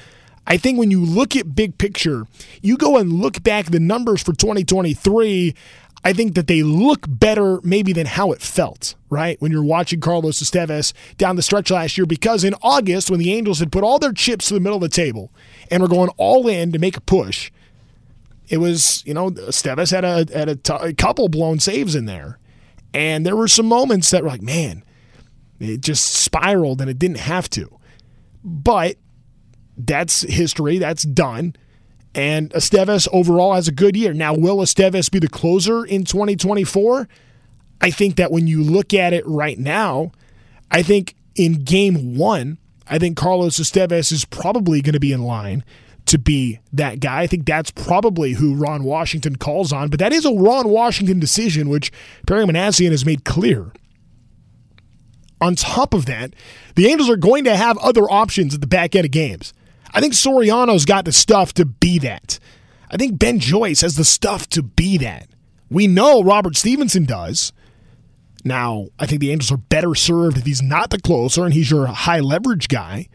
[0.45, 2.25] I think when you look at big picture,
[2.61, 5.55] you go and look back the numbers for 2023.
[6.03, 9.41] I think that they look better maybe than how it felt, right?
[9.41, 13.33] When you're watching Carlos Estevez down the stretch last year, because in August, when the
[13.33, 15.31] Angels had put all their chips to the middle of the table
[15.71, 17.51] and were going all in to make a push,
[18.47, 22.05] it was, you know, Estevez had a, had a, t- a couple blown saves in
[22.05, 22.39] there.
[22.93, 24.83] And there were some moments that were like, man,
[25.59, 27.69] it just spiraled and it didn't have to.
[28.43, 28.95] But
[29.77, 30.77] that's history.
[30.77, 31.55] That's done.
[32.15, 34.13] And Estevez overall has a good year.
[34.13, 37.07] Now, will Estevez be the closer in 2024?
[37.81, 40.11] I think that when you look at it right now,
[40.71, 42.57] I think in game one,
[42.89, 45.63] I think Carlos Estevez is probably going to be in line
[46.07, 47.21] to be that guy.
[47.21, 51.19] I think that's probably who Ron Washington calls on, but that is a Ron Washington
[51.19, 51.91] decision, which
[52.25, 53.71] Perry Minasian has made clear.
[55.39, 56.33] On top of that,
[56.75, 59.53] the Angels are going to have other options at the back end of games.
[59.93, 62.39] I think Soriano's got the stuff to be that.
[62.89, 65.27] I think Ben Joyce has the stuff to be that.
[65.69, 67.51] We know Robert Stephenson does.
[68.43, 71.69] Now, I think the Angels are better served if he's not the closer and he's
[71.69, 73.07] your high leverage guy.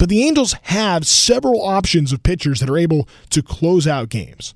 [0.00, 4.54] But the Angels have several options of pitchers that are able to close out games.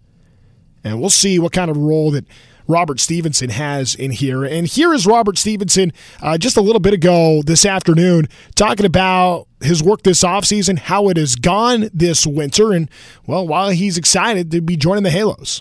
[0.82, 2.24] And we'll see what kind of role that
[2.66, 4.42] Robert Stephenson has in here.
[4.44, 5.92] And here is Robert Stephenson
[6.22, 11.10] uh, just a little bit ago this afternoon talking about his work this offseason, how
[11.10, 12.88] it has gone this winter, and,
[13.26, 15.60] well, while he's excited to be joining the Halos.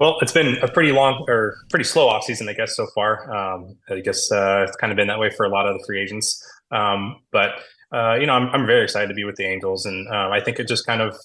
[0.00, 3.32] Well, it's been a pretty long or pretty slow offseason, I guess, so far.
[3.32, 5.84] Um, I guess uh, it's kind of been that way for a lot of the
[5.86, 6.44] free agents.
[6.72, 7.52] Um, but
[7.92, 10.40] uh, you know, I'm, I'm very excited to be with the Angels, and um, I
[10.40, 11.16] think it just kind of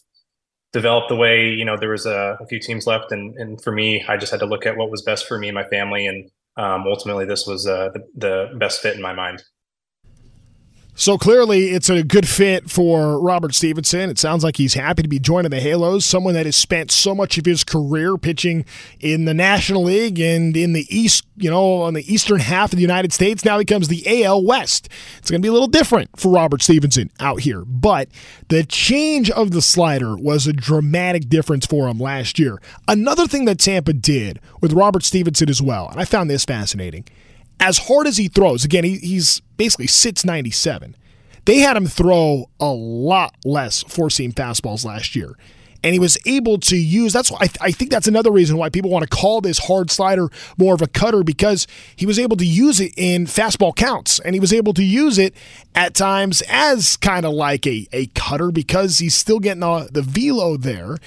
[0.73, 3.71] developed the way you know there was a, a, few teams left, and and for
[3.71, 6.07] me, I just had to look at what was best for me and my family,
[6.07, 9.43] and um, ultimately, this was uh, the, the best fit in my mind.
[10.97, 14.09] So clearly, it's a good fit for Robert Stephenson.
[14.09, 17.13] It sounds like he's happy to be joining the Halos, someone that has spent so
[17.13, 18.63] much of his career pitching
[19.01, 22.77] in the National League and in the East, you know, on the eastern half of
[22.77, 23.43] the United States.
[23.43, 24.87] Now he comes the AL West.
[25.17, 27.65] It's going to be a little different for Robert Stephenson out here.
[27.65, 28.07] But
[28.47, 32.61] the change of the slider was a dramatic difference for him last year.
[32.87, 37.03] Another thing that Tampa did with Robert Stephenson as well, and I found this fascinating
[37.59, 40.95] as hard as he throws, again, he, he's basically sits 97.
[41.45, 45.35] They had him throw a lot less four seam fastballs last year.
[45.83, 48.57] And he was able to use that's why I, th- I think that's another reason
[48.57, 52.17] why people want to call this hard slider more of a cutter because he was
[52.17, 55.35] able to use it in fastball counts and he was able to use it
[55.75, 60.01] at times as kind of like a, a cutter because he's still getting the, the
[60.01, 60.97] velo there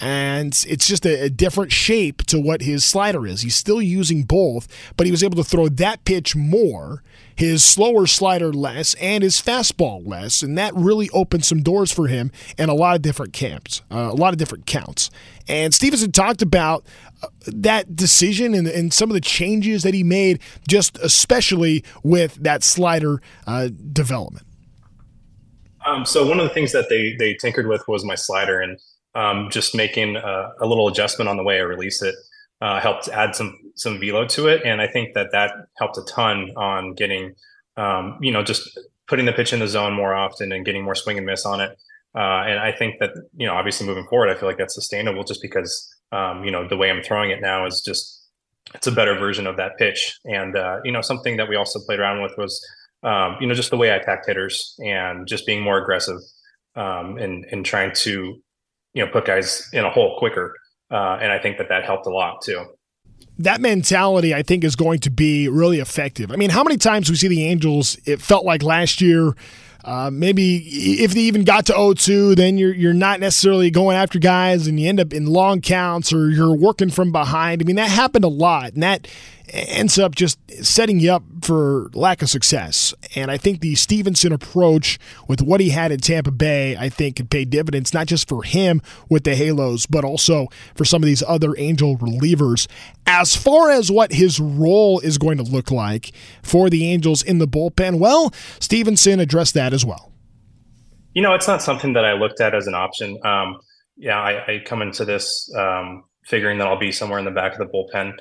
[0.00, 3.42] and it's just a, a, different shape to what his slider is.
[3.42, 7.02] He's still using both, but he was able to throw that pitch more,
[7.34, 12.06] his slower slider less, and his fastball less, and that really opened some doors for
[12.06, 15.10] him in a lot of different camps, uh, a lot of different counts.
[15.48, 16.84] And Stephenson talked about
[17.22, 22.34] uh, that decision and, and, some of the changes that he made, just especially with
[22.36, 24.46] that slider uh, development.
[25.86, 28.78] Um, so one of the things that they they tinkered with was my slider, and
[29.18, 32.14] um, just making a, a, little adjustment on the way I release it
[32.60, 36.02] uh, helped add some some velo to it, and I think that that helped a
[36.04, 37.34] ton on getting
[37.76, 40.94] um, you know just putting the pitch in the zone more often and getting more
[40.94, 41.70] swing and miss on it.
[42.14, 45.24] Uh, and I think that you know obviously moving forward, I feel like that's sustainable
[45.24, 45.72] just because
[46.12, 48.22] um, you know the way I'm throwing it now is just
[48.74, 50.16] it's a better version of that pitch.
[50.24, 52.64] And uh, you know something that we also played around with was
[53.02, 56.20] um, you know just the way I attacked hitters and just being more aggressive
[56.76, 58.40] um, and and trying to
[58.98, 60.56] you know put guys in a hole quicker.
[60.90, 62.64] Uh, and I think that that helped a lot too.
[63.38, 66.32] That mentality, I think, is going to be really effective.
[66.32, 67.96] I mean, how many times we see the Angels?
[68.04, 69.34] It felt like last year.
[69.84, 70.56] Uh, maybe
[71.02, 74.80] if they even got to 0-2, then you're you're not necessarily going after guys, and
[74.80, 77.62] you end up in long counts, or you're working from behind.
[77.62, 79.06] I mean, that happened a lot, and that
[79.50, 82.94] ends up just setting you up for lack of success.
[83.14, 87.16] And I think the Stephenson approach with what he had in Tampa Bay, I think
[87.16, 91.06] could pay dividends, not just for him with the Halos, but also for some of
[91.06, 92.66] these other Angel relievers.
[93.06, 97.38] As far as what his role is going to look like for the Angels in
[97.38, 100.12] the bullpen, well, Stephenson addressed that as well.
[101.14, 103.18] You know, it's not something that I looked at as an option.
[103.24, 103.58] Um,
[103.96, 107.52] yeah, I, I, come into this um, figuring that I'll be somewhere in the back
[107.52, 108.12] of the bullpen.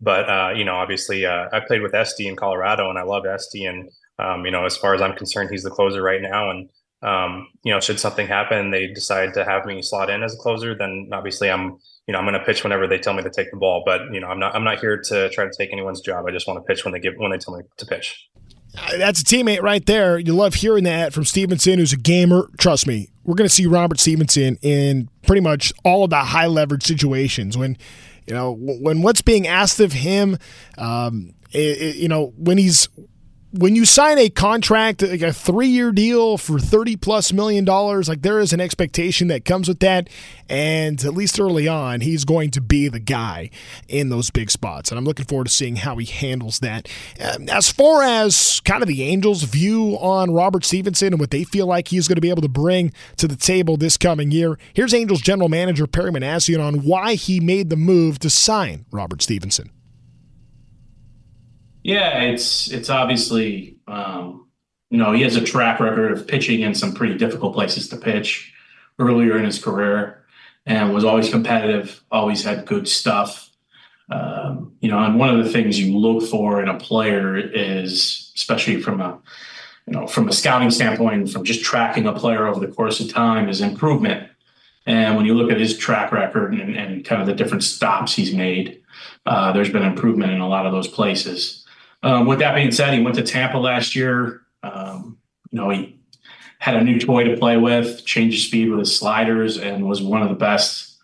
[0.00, 3.24] But uh, you know, obviously, uh, I played with Esty in Colorado, and I love
[3.26, 3.64] Esty.
[3.64, 6.50] And um, you know, as far as I'm concerned, he's the closer right now.
[6.50, 6.68] And
[7.02, 10.38] um, you know, should something happen, they decide to have me slot in as a
[10.38, 13.30] closer, then obviously I'm you know I'm going to pitch whenever they tell me to
[13.30, 13.82] take the ball.
[13.84, 16.26] But you know, I'm not I'm not here to try to take anyone's job.
[16.26, 18.28] I just want to pitch when they give when they tell me to pitch.
[18.78, 20.18] Uh, that's a teammate right there.
[20.18, 22.50] You love hearing that from Stephenson, who's a gamer.
[22.58, 26.46] Trust me, we're going to see Robert Stephenson in pretty much all of the high
[26.46, 27.76] leverage situations when
[28.26, 30.38] you know, when what's being asked of him,
[30.78, 32.88] um, it, it, you know, when he's
[33.52, 38.08] when you sign a contract, like a three year deal for 30 plus million dollars,
[38.08, 40.08] like there is an expectation that comes with that.
[40.48, 43.50] And at least early on, he's going to be the guy
[43.88, 44.90] in those big spots.
[44.90, 46.88] And I'm looking forward to seeing how he handles that.
[47.20, 51.44] Um, as far as kind of the Angels' view on Robert Stephenson and what they
[51.44, 54.58] feel like he's going to be able to bring to the table this coming year,
[54.74, 59.22] here's Angels general manager Perry Minasian on why he made the move to sign Robert
[59.22, 59.70] Stephenson.
[61.86, 64.48] Yeah, it's it's obviously um,
[64.90, 67.96] you know he has a track record of pitching in some pretty difficult places to
[67.96, 68.52] pitch
[68.98, 70.24] earlier in his career,
[70.66, 72.02] and was always competitive.
[72.10, 73.50] Always had good stuff.
[74.10, 78.32] Um, you know, and one of the things you look for in a player is,
[78.34, 79.20] especially from a
[79.86, 83.12] you know from a scouting standpoint, from just tracking a player over the course of
[83.12, 84.28] time, is improvement.
[84.86, 88.16] And when you look at his track record and, and kind of the different stops
[88.16, 88.82] he's made,
[89.24, 91.62] uh, there's been improvement in a lot of those places.
[92.02, 94.42] Um, with that being said, he went to Tampa last year.
[94.62, 95.18] Um,
[95.50, 95.98] you know, he
[96.58, 100.22] had a new toy to play with, changed speed with his sliders, and was one
[100.22, 100.96] of the best,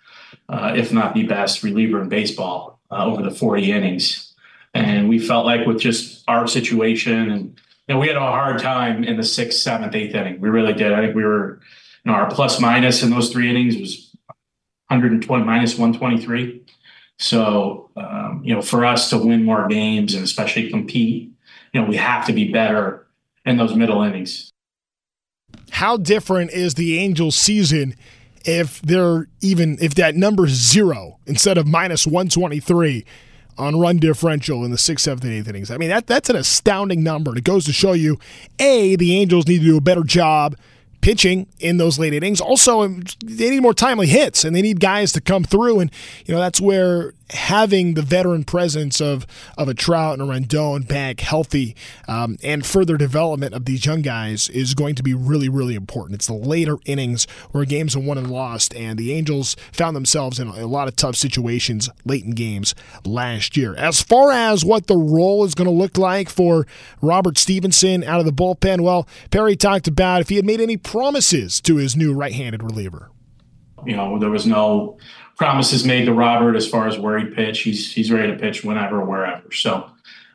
[0.49, 4.35] uh, if not the best, reliever in baseball uh, over the 40 innings.
[4.75, 8.61] And we felt like with just our situation, and you know, we had a hard
[8.61, 10.41] time in the sixth, seventh, eighth inning.
[10.41, 10.93] We really did.
[10.93, 11.61] I think we were,
[12.05, 14.17] you know, our plus minus in those three innings was
[14.89, 16.62] 120 minus 123.
[17.23, 21.31] So, um, you know, for us to win more games and especially compete,
[21.73, 23.07] you know, we have to be better
[23.47, 24.51] in those middle innings.
[25.71, 27.95] How different is the Angels season
[28.45, 33.05] if they're even if that number is zero instead of minus 123
[33.57, 35.71] on run differential in the sixth, seventh, and eighth innings?
[35.71, 37.37] I mean, that that's an astounding number.
[37.39, 38.19] It goes to show you,
[38.59, 40.57] A, the Angels need to do a better job
[41.03, 42.41] pitching in those late innings.
[42.41, 45.81] Also, um, they need more timely hits and they need guys to come through.
[45.81, 45.91] And,
[46.25, 49.27] you know, that's where having the veteran presence of
[49.57, 51.75] of a Trout and a Rendon back healthy
[52.09, 56.17] um, and further development of these young guys is going to be really really important.
[56.17, 60.39] It's the later innings where games are won and lost, and the Angels found themselves
[60.39, 62.75] in a lot of tough situations late in games
[63.05, 63.75] last year.
[63.77, 66.67] As far as what the role is going to look like for
[67.01, 70.77] Robert Stephenson out of the bullpen, well, Perry talked about if he had made any
[70.77, 73.11] promises to his new right-handed reliever.
[73.85, 74.99] You know, there was no
[75.37, 77.61] promises made to Robert as far as where he pitch.
[77.61, 79.51] He's he's ready to pitch whenever, wherever.
[79.53, 79.91] So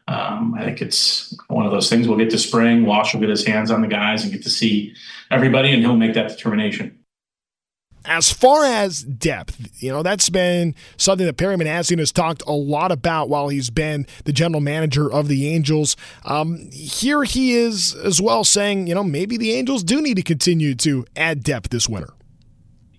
[0.08, 2.08] um, I think it's one of those things.
[2.08, 2.86] We'll get to spring.
[2.86, 4.94] Wash will get his hands on the guys and get to see
[5.32, 6.98] everybody, and he'll make that determination.
[8.06, 12.54] as far as depth, you know, that's been something that Perry Minasian has talked a
[12.54, 15.98] lot about while he's been the general manager of the Angels.
[16.24, 20.24] Um, here he is as well saying, you know, maybe the Angels do need to
[20.24, 22.14] continue to add depth this winter.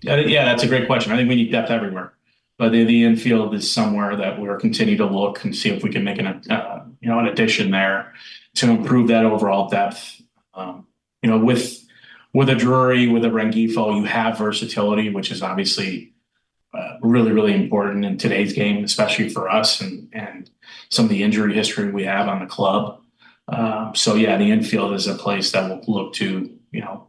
[0.01, 1.11] Yeah, that's a great question.
[1.11, 2.13] I think we need depth everywhere,
[2.57, 5.89] but the, the infield is somewhere that we're continue to look and see if we
[5.89, 8.13] can make an uh, you know an addition there
[8.55, 10.21] to improve that overall depth.
[10.53, 10.87] Um,
[11.21, 11.85] you know, with
[12.33, 16.13] with a Drury, with a Rengifo, you have versatility, which is obviously
[16.73, 20.49] uh, really, really important in today's game, especially for us and and
[20.89, 23.01] some of the injury history we have on the club.
[23.47, 26.55] Um, so yeah, the infield is a place that we'll look to.
[26.71, 27.08] You know, uh,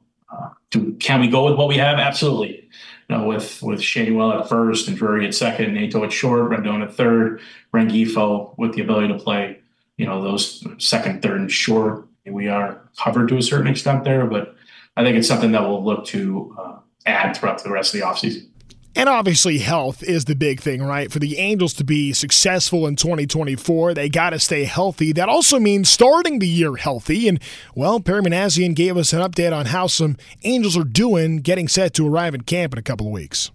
[0.71, 1.99] do, can we go with what we have?
[1.99, 2.69] Absolutely.
[3.09, 6.83] You know, with with Schanuel at first and Drury at second, Neto at short, Rendon
[6.83, 7.41] at third,
[7.75, 9.59] Rengifo with the ability to play.
[9.97, 12.07] You know, those second, third, and short.
[12.25, 14.55] We are covered to a certain extent there, but
[14.97, 18.07] I think it's something that we'll look to uh, add throughout the rest of the
[18.07, 18.50] offseason.
[18.97, 21.13] And obviously, health is the big thing, right?
[21.13, 25.13] For the Angels to be successful in 2024, they got to stay healthy.
[25.13, 27.29] That also means starting the year healthy.
[27.29, 27.41] And,
[27.77, 31.95] well, Perry Minasian gave us an update on how some Angels are doing getting set
[31.95, 33.53] to arrive in camp in a couple of weeks.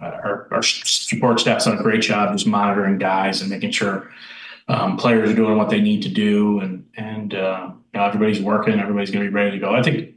[0.00, 4.10] Our, our support staff's done a great job just monitoring guys and making sure
[4.68, 6.60] um, players are doing what they need to do.
[6.60, 9.74] And, and uh, you know, everybody's working, everybody's going to be ready to go.
[9.74, 10.13] I think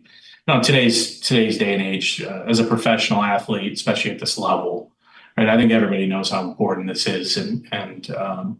[0.47, 4.91] no, today's today's day and age, uh, as a professional athlete, especially at this level,
[5.37, 5.49] right?
[5.49, 8.59] I think everybody knows how important this is, and and um,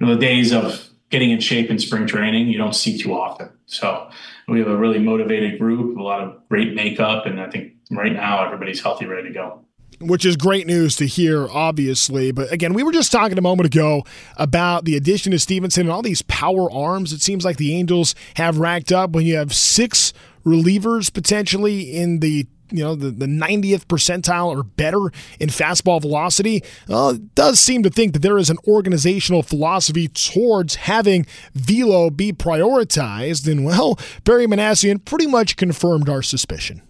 [0.00, 3.14] you know the days of getting in shape in spring training you don't see too
[3.14, 3.50] often.
[3.66, 4.10] So
[4.46, 8.12] we have a really motivated group, a lot of great makeup, and I think right
[8.12, 9.64] now everybody's healthy, ready to go
[10.00, 12.30] which is great news to hear, obviously.
[12.30, 14.04] But again, we were just talking a moment ago
[14.36, 17.12] about the addition of Stephenson and all these power arms.
[17.12, 20.12] It seems like the Angels have racked up when you have six
[20.44, 25.10] relievers potentially in the you know the, the 90th percentile or better
[25.40, 30.74] in fastball velocity uh, does seem to think that there is an organizational philosophy towards
[30.74, 31.24] having
[31.54, 33.50] velo be prioritized.
[33.50, 36.82] And well Perry Minasian pretty much confirmed our suspicion.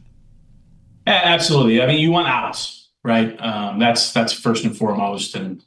[1.07, 1.80] Absolutely.
[1.80, 2.74] I mean you want outs
[3.05, 3.40] right?
[3.40, 5.36] Um, that's that's first and foremost.
[5.36, 5.62] And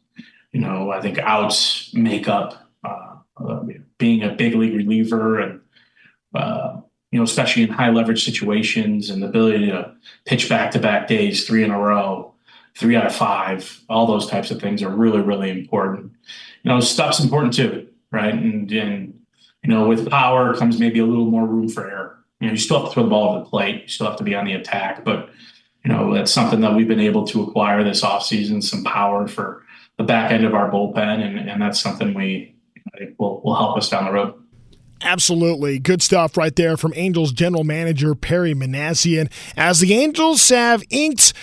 [0.51, 3.63] you know i think outs make up uh, uh,
[3.97, 5.61] being a big league reliever and
[6.33, 6.77] uh,
[7.11, 9.93] you know, especially in high leverage situations and the ability to
[10.25, 12.33] pitch back to back days, three in a row,
[12.75, 16.11] three out of five, all those types of things are really, really important.
[16.63, 18.33] You know, stuff's important too, right?
[18.33, 19.19] And, and
[19.61, 22.17] you know, with power comes maybe a little more room for error.
[22.39, 24.17] You know, you still have to throw the ball to the plate, you still have
[24.17, 25.29] to be on the attack, but
[25.83, 29.63] you know, that's something that we've been able to acquire this offseason, some power for
[29.97, 32.55] the back end of our bullpen, and, and that's something we
[32.93, 34.40] I think will, will help us down the road.
[35.03, 35.79] Absolutely.
[35.79, 39.31] Good stuff right there from Angels general manager Perry Minasian.
[39.57, 41.33] As the Angels have inked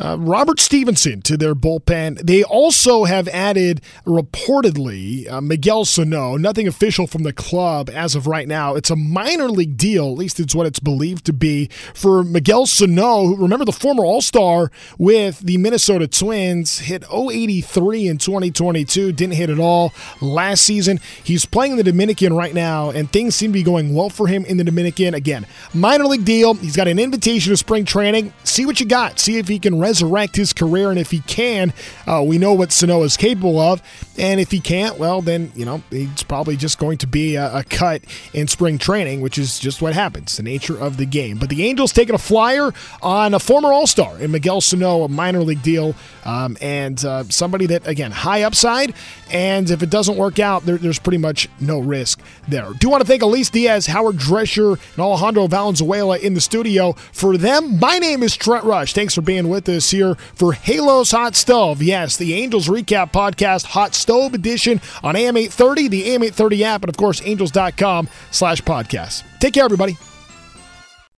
[0.00, 2.20] uh, Robert Stephenson to their bullpen.
[2.24, 6.36] They also have added, reportedly, uh, Miguel Sano.
[6.36, 8.74] Nothing official from the club as of right now.
[8.74, 12.66] It's a minor league deal, at least it's what it's believed to be, for Miguel
[12.66, 19.12] Sano, who, remember, the former All Star with the Minnesota Twins, hit 083 in 2022,
[19.12, 21.00] didn't hit at all last season.
[21.22, 24.26] He's playing in the Dominican right now, and things seem to be going well for
[24.26, 25.14] him in the Dominican.
[25.14, 26.54] Again, minor league deal.
[26.54, 28.32] He's got an invitation to spring training.
[28.44, 29.18] See what you got.
[29.18, 30.90] See if he can resurrect his career.
[30.90, 31.72] And if he can,
[32.06, 33.82] uh, we know what Sano is capable of.
[34.18, 37.58] And if he can't, well, then, you know, he's probably just going to be a,
[37.58, 38.02] a cut
[38.34, 41.38] in spring training, which is just what happens, the nature of the game.
[41.38, 45.08] But the Angels taking a flyer on a former All Star in Miguel Sano, a
[45.08, 48.92] minor league deal, um, and uh, somebody that, again, high upside.
[49.30, 52.72] And if it doesn't work out, there, there's pretty much no risk there.
[52.78, 56.92] Do want to thank Elise Diaz, Howard Drescher, and Alejandro Valenzuela in the studio.
[57.12, 58.92] For them, my name is Trent Rush.
[58.92, 61.82] Thanks for being with us here for Halos Hot Stove.
[61.82, 66.82] Yes, the Angels Recap Podcast, Hot Stove Edition on AM 830, the AM 830 app,
[66.82, 69.22] and of course, angels.com slash podcast.
[69.40, 69.96] Take care, everybody.